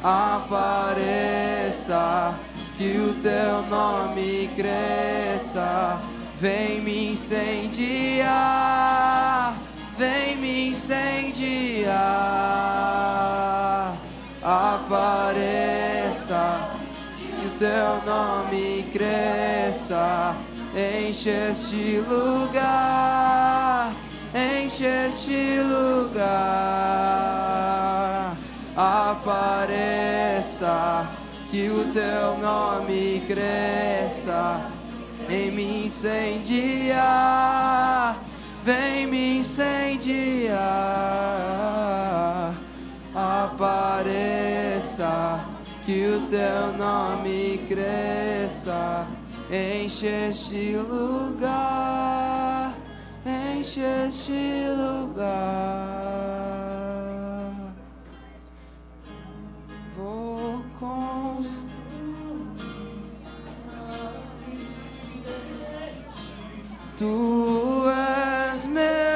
[0.04, 0.68] Apareça,
[2.76, 6.00] que o teu nome cresça,
[6.36, 8.28] vem me incendiar,
[9.96, 11.98] vem me incendiar.
[14.50, 16.40] Apareça,
[17.38, 20.38] que o teu nome cresça,
[20.74, 23.94] enche este lugar,
[24.34, 26.38] enche este lugar.
[28.74, 29.86] Apareça,
[31.50, 34.62] que o teu nome cresça,
[35.28, 36.96] em me incendiar,
[38.62, 40.48] vem me incendiar.
[43.20, 45.10] Apareça,
[45.82, 49.08] que o teu nome cresça,
[49.50, 52.74] enche este lugar,
[53.26, 55.34] enche este lugar.
[59.96, 61.66] Vou construir.
[66.96, 67.84] Tu
[68.54, 69.07] és meu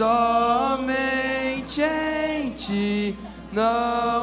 [0.00, 3.14] somente em ti,
[3.52, 4.19] não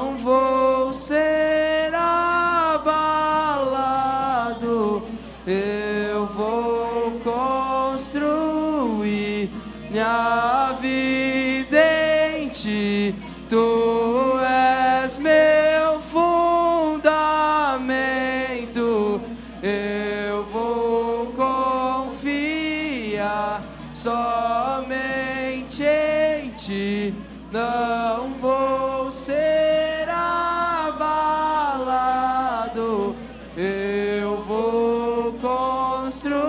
[33.60, 36.47] eu vou construir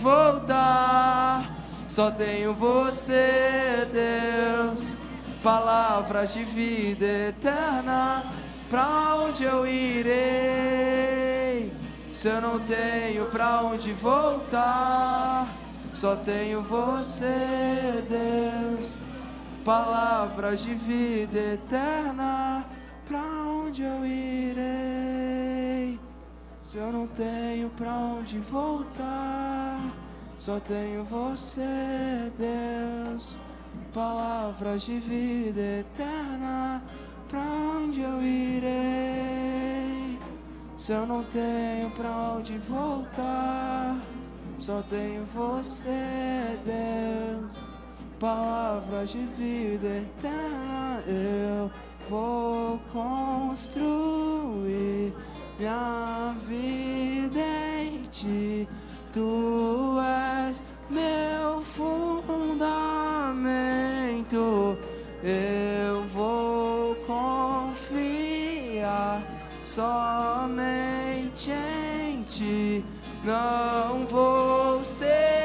[0.00, 1.54] voltar,
[1.86, 4.96] só tenho você, Deus.
[5.42, 8.32] Palavras de vida eterna.
[8.68, 10.12] Pra onde eu irei?
[12.12, 15.48] Se eu não tenho pra onde voltar,
[15.92, 18.96] só tenho você, Deus.
[19.64, 22.64] Palavras de vida eterna.
[23.06, 25.19] Pra onde eu irei?
[26.70, 29.92] Se eu não tenho pra onde voltar,
[30.38, 33.36] só tenho você, Deus.
[33.92, 36.80] Palavras de vida eterna.
[37.28, 40.16] Pra onde eu irei?
[40.76, 43.98] Se eu não tenho pra onde voltar,
[44.56, 47.64] só tenho você, Deus.
[48.20, 51.68] Palavras de vida eterna, eu
[52.08, 55.12] vou construir
[55.60, 57.38] minha vida
[57.78, 58.66] em ti.
[59.12, 59.98] Tu
[60.48, 62.78] és meu fundamento,
[65.22, 68.02] eu vou confiar
[69.62, 72.82] somente em ti.
[73.22, 75.39] Não vou ser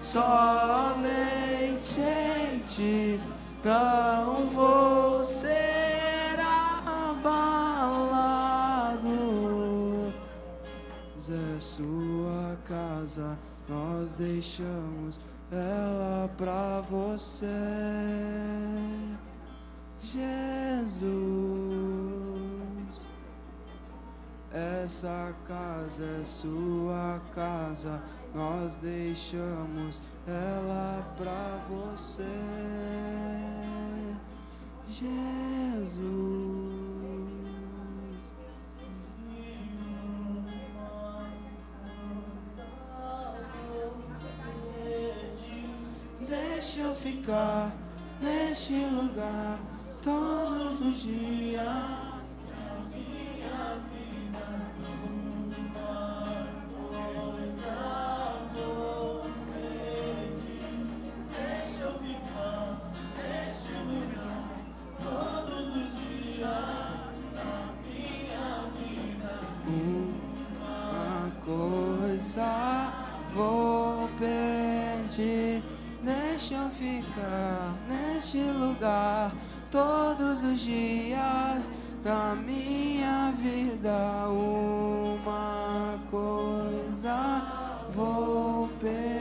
[0.00, 3.20] somente em ti.
[3.64, 7.60] Não vou ser abalado.
[11.30, 13.38] É sua casa,
[13.68, 15.20] nós deixamos
[15.52, 17.46] ela pra você.
[20.00, 21.10] Jesus.
[24.52, 28.02] Essa casa é sua casa,
[28.34, 32.22] nós deixamos ela pra você,
[34.88, 36.30] Jesus.
[46.28, 47.74] Deixa eu ficar
[48.20, 49.58] neste lugar
[50.02, 52.09] todos os dias.
[72.30, 72.92] Coisa
[73.34, 75.62] vou pedir,
[76.54, 79.32] eu ficar neste lugar
[79.70, 81.72] todos os dias
[82.04, 84.28] da minha vida.
[84.28, 89.19] Uma coisa vou pedir.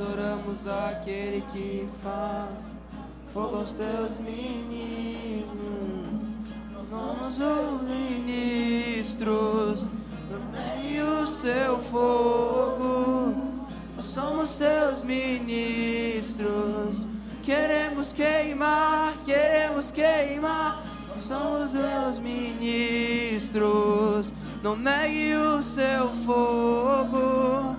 [0.00, 2.74] Adoramos aquele que faz
[3.32, 5.54] fogo aos teus ministros.
[6.72, 9.86] Nós somos os ministros
[10.30, 13.34] no meio seu fogo.
[13.94, 17.06] Nós somos seus ministros.
[17.42, 20.82] Queremos queimar, queremos queimar.
[21.08, 24.32] Nós somos meus ministros.
[24.62, 27.69] Não negue o seu fogo.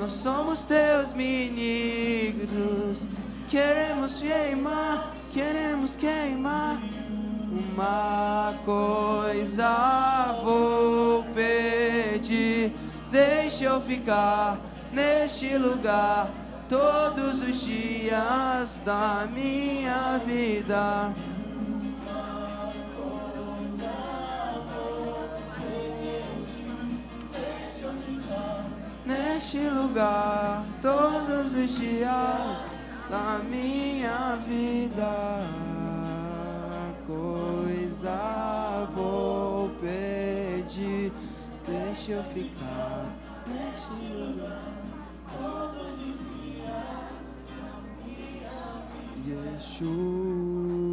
[0.00, 3.06] Nós somos teus ministros.
[3.46, 6.80] Queremos queimar, queremos queimar.
[7.52, 12.72] Uma coisa vou pedir.
[13.10, 14.58] Deixa eu ficar
[14.90, 16.30] neste lugar
[16.66, 21.12] todos os dias da minha vida.
[29.40, 32.66] Neste lugar, todos os dias
[33.08, 35.46] da minha vida,
[37.06, 41.10] coisa vou pedir.
[41.66, 43.06] Deixa eu ficar
[43.46, 44.60] neste lugar.
[49.26, 50.89] Yeshua,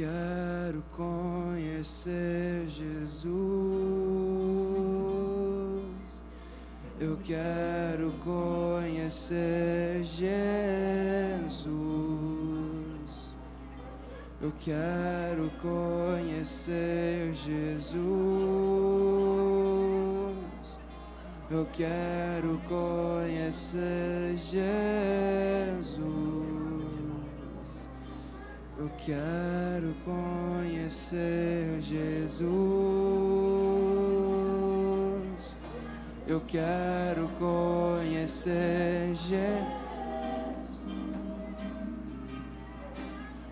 [0.00, 3.28] quero conhecer Jesus.
[6.98, 11.60] Eu quero conhecer Jesus.
[14.40, 18.00] Eu quero conhecer Jesus.
[21.50, 24.60] Eu quero conhecer Jesus.
[29.02, 32.50] Quero conhecer Jesus.
[36.26, 39.80] Eu quero conhecer Jesus.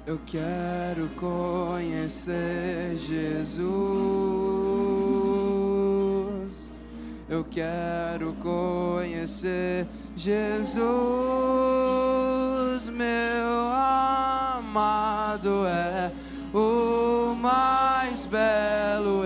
[0.06, 3.58] Eu quero conhecer Jesus.
[7.26, 10.82] Eu quero conhecer Jesus,
[12.90, 13.67] meu
[14.68, 16.12] amado é
[16.52, 19.17] o mais belo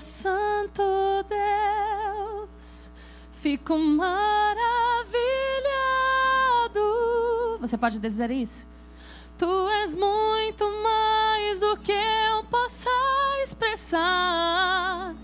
[0.00, 0.82] Santo
[1.28, 2.90] Deus,
[3.40, 4.78] fico maravilhado.
[7.60, 8.66] Você pode dizer isso?
[9.38, 12.90] Tu és muito mais do que eu possa
[13.42, 15.14] expressar.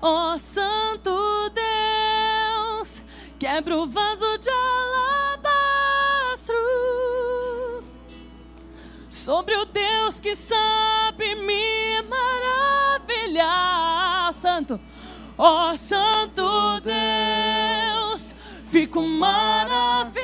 [0.00, 3.02] Ó Santo Deus,
[3.38, 6.54] quebra o vaso de alabastro
[9.08, 11.77] sobre o Deus que sabe me
[15.38, 18.34] ó Santo Deus,
[18.66, 20.18] fico maravilhado.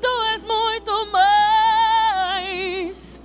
[0.00, 3.20] Tu és muito mais.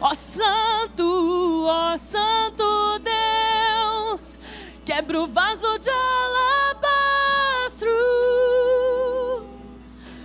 [0.00, 4.38] Ó Santo, ó Santo Deus,
[4.84, 7.90] quebra o vaso de alabastro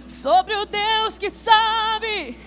[0.07, 2.40] sobre o Deus que sabe.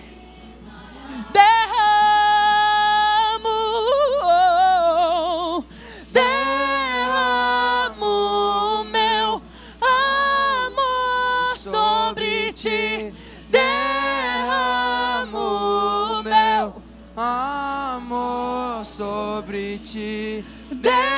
[19.85, 20.43] Sobre
[20.81, 21.14] ti.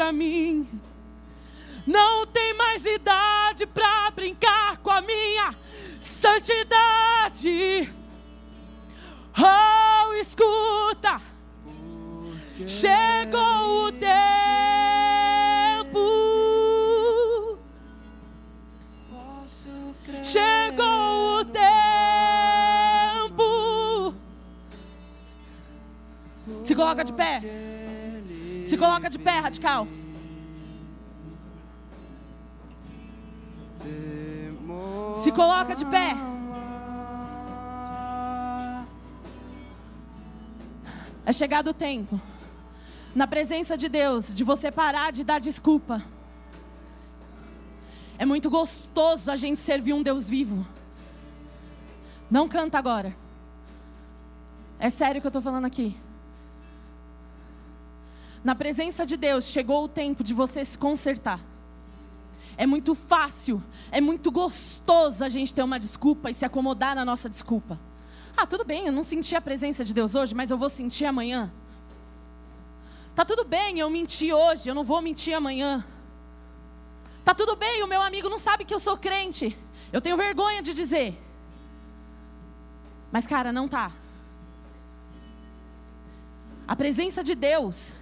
[0.00, 0.66] Pra mim.
[1.86, 5.54] Não tem mais idade pra brincar com a minha
[6.00, 7.92] santidade.
[9.38, 11.20] Oh, escuta.
[12.66, 14.08] Chegou o tempo.
[19.10, 20.24] Posso crer.
[20.24, 21.74] Chegou o tempo.
[26.64, 27.42] Se coloca de pé.
[28.70, 29.88] Se coloca de pé, radical.
[35.16, 36.14] Se coloca de pé.
[41.26, 42.20] É chegado o tempo,
[43.12, 46.04] na presença de Deus, de você parar de dar desculpa.
[48.16, 50.64] É muito gostoso a gente servir um Deus vivo.
[52.30, 53.16] Não canta agora.
[54.78, 55.96] É sério que eu estou falando aqui.
[58.42, 61.40] Na presença de Deus, chegou o tempo de você se consertar.
[62.56, 67.04] É muito fácil, é muito gostoso a gente ter uma desculpa e se acomodar na
[67.04, 67.78] nossa desculpa.
[68.36, 71.04] Ah, tudo bem, eu não senti a presença de Deus hoje, mas eu vou sentir
[71.04, 71.52] amanhã.
[73.14, 75.84] Tá tudo bem, eu menti hoje, eu não vou mentir amanhã.
[77.24, 79.56] Tá tudo bem, o meu amigo não sabe que eu sou crente.
[79.92, 81.20] Eu tenho vergonha de dizer.
[83.12, 83.92] Mas, cara, não tá.
[86.66, 87.92] A presença de Deus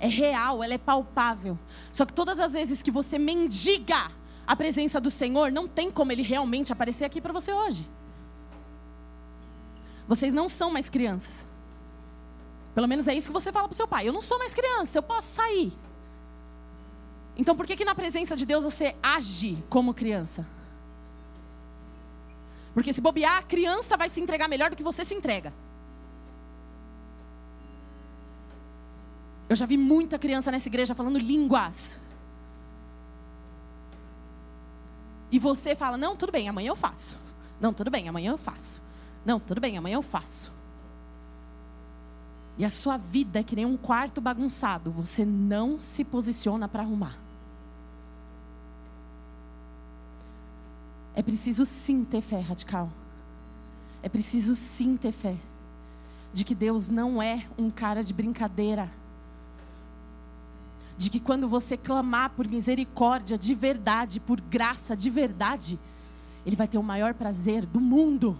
[0.00, 1.58] é real, ela é palpável.
[1.92, 4.10] Só que todas as vezes que você mendiga
[4.46, 7.86] a presença do Senhor, não tem como ele realmente aparecer aqui para você hoje.
[10.06, 11.46] Vocês não são mais crianças.
[12.74, 14.08] Pelo menos é isso que você fala para seu pai.
[14.08, 15.72] Eu não sou mais criança, eu posso sair.
[17.36, 20.46] Então por que que na presença de Deus você age como criança?
[22.72, 25.52] Porque se bobear, a criança vai se entregar melhor do que você se entrega.
[29.48, 31.96] Eu já vi muita criança nessa igreja falando línguas.
[35.30, 37.16] E você fala: Não, tudo bem, amanhã eu faço.
[37.60, 38.82] Não, tudo bem, amanhã eu faço.
[39.24, 40.52] Não, tudo bem, amanhã eu faço.
[42.56, 44.90] E a sua vida é que nem um quarto bagunçado.
[44.90, 47.16] Você não se posiciona para arrumar.
[51.14, 52.90] É preciso sim ter fé radical.
[54.02, 55.36] É preciso sim ter fé.
[56.32, 58.90] De que Deus não é um cara de brincadeira.
[60.98, 65.78] De que quando você clamar por misericórdia de verdade, por graça de verdade,
[66.44, 68.36] Ele vai ter o maior prazer do mundo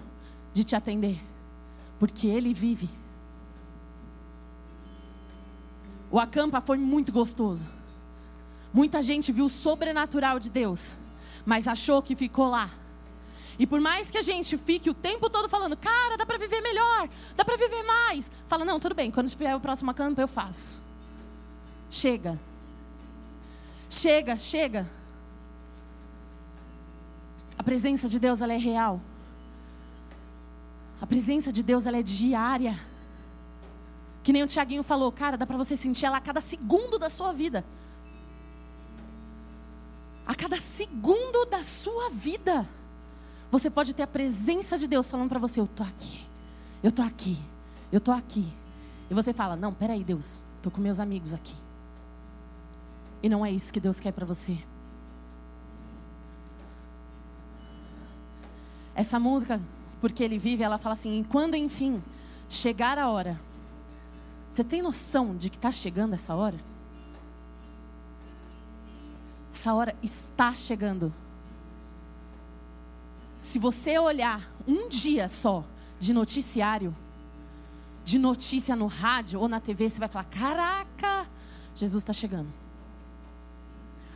[0.53, 1.23] de te atender.
[1.99, 2.91] Porque Ele vive.
[6.11, 7.69] O acampa foi muito gostoso.
[8.73, 10.95] Muita gente viu o sobrenatural de Deus,
[11.47, 12.71] mas achou que ficou lá.
[13.59, 16.61] E por mais que a gente fique o tempo todo falando, cara, dá para viver
[16.61, 20.29] melhor, dá para viver mais, fala, não, tudo bem, quando tiver o próximo acampa eu
[20.29, 20.77] faço.
[21.91, 22.39] Chega.
[23.89, 24.87] Chega, chega.
[27.59, 29.01] A presença de Deus ela é real.
[31.01, 32.79] A presença de Deus ela é diária.
[34.23, 37.09] Que nem o Tiaguinho falou, cara, dá para você sentir ela a cada segundo da
[37.09, 37.65] sua vida.
[40.27, 42.69] A cada segundo da sua vida.
[43.51, 46.27] Você pode ter a presença de Deus falando para você, eu tô aqui.
[46.83, 47.39] Eu tô aqui.
[47.91, 48.53] Eu tô aqui.
[49.11, 50.41] E você fala: "Não, peraí, Deus.
[50.63, 51.57] Tô com meus amigos aqui."
[53.23, 54.59] E não é isso que Deus quer para você.
[58.95, 59.61] Essa música,
[60.01, 62.03] porque ele vive, ela fala assim: "Quando enfim
[62.49, 63.41] chegar a hora,
[64.51, 66.59] você tem noção de que está chegando essa hora?
[69.53, 71.13] Essa hora está chegando.
[73.39, 75.65] Se você olhar um dia só
[75.99, 76.95] de noticiário,
[78.05, 81.27] de notícia no rádio ou na TV, você vai falar: caraca,
[81.75, 82.49] Jesus está chegando.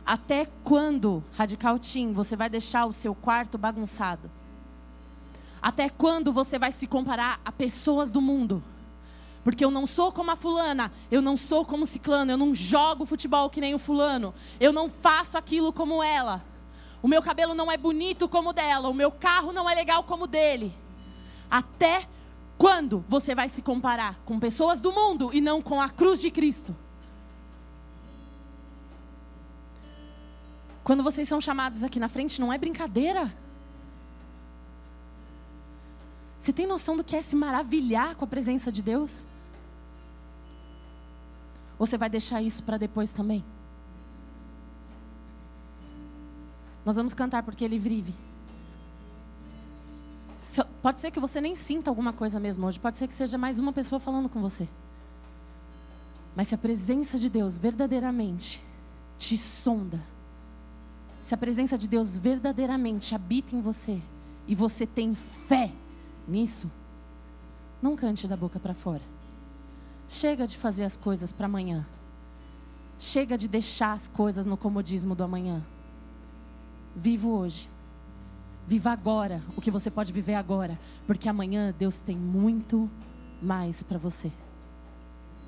[0.05, 4.29] Até quando, Radical Team, você vai deixar o seu quarto bagunçado?
[5.61, 8.61] Até quando você vai se comparar a pessoas do mundo?
[9.45, 12.53] Porque eu não sou como a fulana, eu não sou como o ciclano, eu não
[12.53, 16.43] jogo futebol que nem o fulano, eu não faço aquilo como ela.
[17.01, 20.03] O meu cabelo não é bonito como o dela, o meu carro não é legal
[20.03, 20.73] como o dele.
[21.49, 22.07] Até
[22.57, 26.31] quando você vai se comparar com pessoas do mundo e não com a cruz de
[26.31, 26.75] Cristo?
[30.83, 33.33] Quando vocês são chamados aqui na frente, não é brincadeira.
[36.39, 39.25] Você tem noção do que é se maravilhar com a presença de Deus?
[41.79, 43.43] Ou você vai deixar isso para depois também?
[46.85, 48.13] Nós vamos cantar porque Ele vive.
[50.81, 53.57] Pode ser que você nem sinta alguma coisa mesmo hoje, pode ser que seja mais
[53.57, 54.67] uma pessoa falando com você.
[56.35, 58.61] Mas se a presença de Deus verdadeiramente
[59.17, 60.03] te sonda,
[61.23, 64.01] se a presença de Deus verdadeiramente habita em você
[64.45, 65.15] e você tem
[65.47, 65.71] fé
[66.27, 66.69] nisso,
[67.81, 69.01] não cante da boca para fora.
[70.05, 71.85] Chega de fazer as coisas para amanhã.
[72.99, 75.63] Chega de deixar as coisas no comodismo do amanhã.
[76.93, 77.69] Viva hoje.
[78.67, 82.89] Viva agora o que você pode viver agora, porque amanhã Deus tem muito
[83.41, 84.29] mais para você.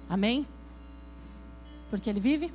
[0.07, 0.47] Amém?
[1.89, 2.53] Porque Ele vive?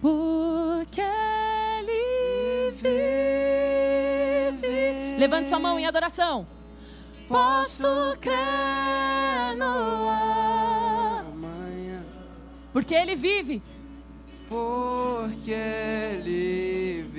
[0.00, 2.88] Porque Ele vive.
[5.18, 6.46] Levante sua mão em adoração.
[7.26, 10.08] Posso crer no
[11.18, 12.02] amanhã.
[12.72, 13.60] Porque Ele vive.
[14.48, 17.17] Porque Ele vive.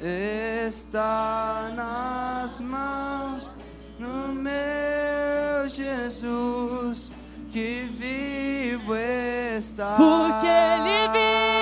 [0.00, 3.54] Está nas mãos
[3.98, 7.12] do meu Jesus
[7.50, 9.96] que vivo está.
[9.96, 11.56] Porque Ele vive.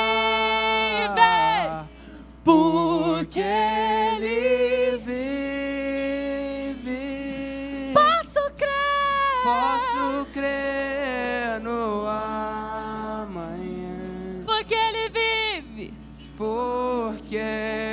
[2.44, 5.54] Porque Ele vive.
[7.94, 9.42] Posso crer.
[9.44, 13.24] Posso crer no amanhã.
[14.44, 15.94] Porque Ele vive.
[16.36, 17.83] Porque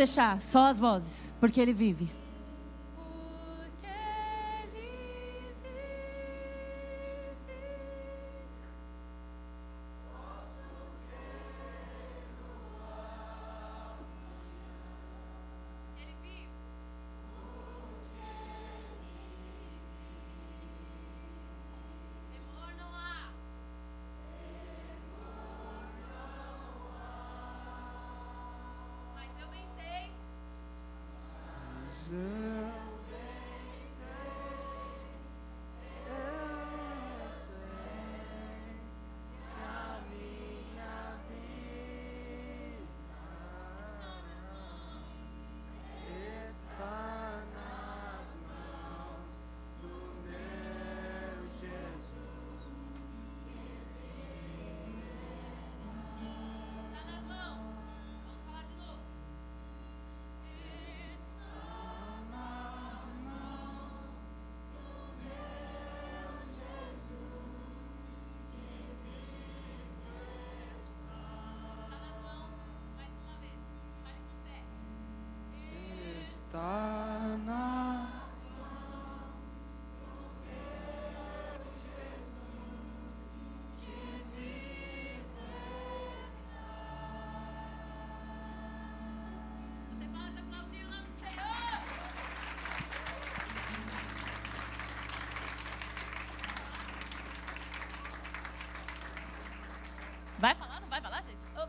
[0.00, 2.19] deixar só as vozes, porque Ele vive.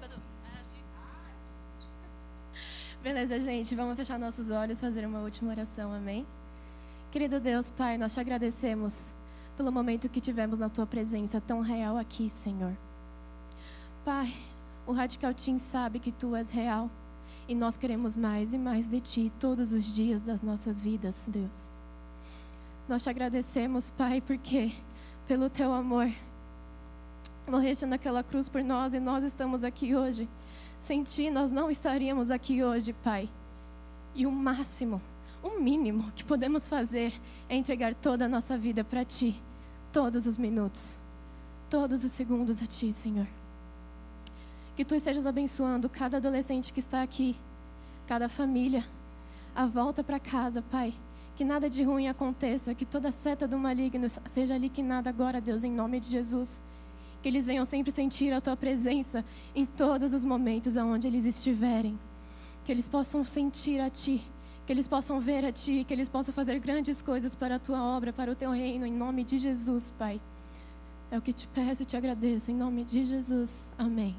[0.06, 0.82] Achei-
[3.04, 6.26] Beleza, gente, vamos fechar nossos olhos, fazer uma última oração, amém?
[7.12, 9.14] Querido Deus, Pai, nós te agradecemos
[9.58, 12.76] pelo momento que tivemos na tua presença tão real aqui, Senhor.
[14.06, 14.34] Pai,
[14.88, 16.90] o Radical Team sabe que tu és real
[17.48, 21.74] e nós queremos mais e mais de ti todos os dias das nossas vidas, Deus.
[22.88, 24.74] Nós te agradecemos, Pai, porque
[25.28, 26.10] pelo teu amor
[27.48, 30.28] morreste naquela cruz por nós e nós estamos aqui hoje.
[30.80, 33.30] Sem ti, nós não estaríamos aqui hoje, Pai.
[34.16, 35.02] E o máximo,
[35.44, 37.14] o mínimo que podemos fazer
[37.48, 39.40] é entregar toda a nossa vida para ti,
[39.92, 40.98] todos os minutos,
[41.70, 43.28] todos os segundos a ti, Senhor.
[44.76, 47.36] Que tu estejas abençoando cada adolescente que está aqui,
[48.08, 48.86] cada família,
[49.56, 50.94] a volta para casa, Pai.
[51.36, 55.72] Que nada de ruim aconteça, que toda seta do maligno seja liquidada agora, Deus, em
[55.72, 56.62] nome de Jesus.
[57.22, 59.24] Que eles venham sempre sentir a tua presença
[59.56, 61.98] em todos os momentos aonde eles estiverem.
[62.66, 64.22] Que eles possam sentir a ti,
[64.66, 67.82] que eles possam ver a ti, que eles possam fazer grandes coisas para a tua
[67.82, 70.20] obra, para o teu reino, em nome de Jesus, Pai.
[71.12, 73.70] É o que te peço e te agradeço, em nome de Jesus.
[73.78, 74.16] Amém.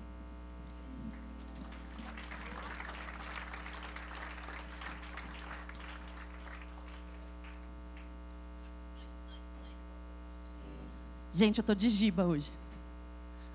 [11.33, 12.53] Gente, eu tô de giba hoje.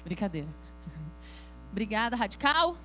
[0.08, 0.48] Brincadeira.
[1.70, 2.78] Obrigada, Radical.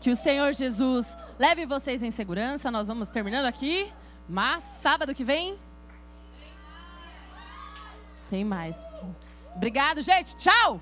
[0.00, 2.72] Que o Senhor Jesus leve vocês em segurança.
[2.72, 3.88] Nós vamos terminando aqui.
[4.28, 5.56] Mas sábado que vem.
[8.28, 8.76] Tem mais.
[9.54, 10.34] Obrigado, gente.
[10.36, 10.80] Tchau.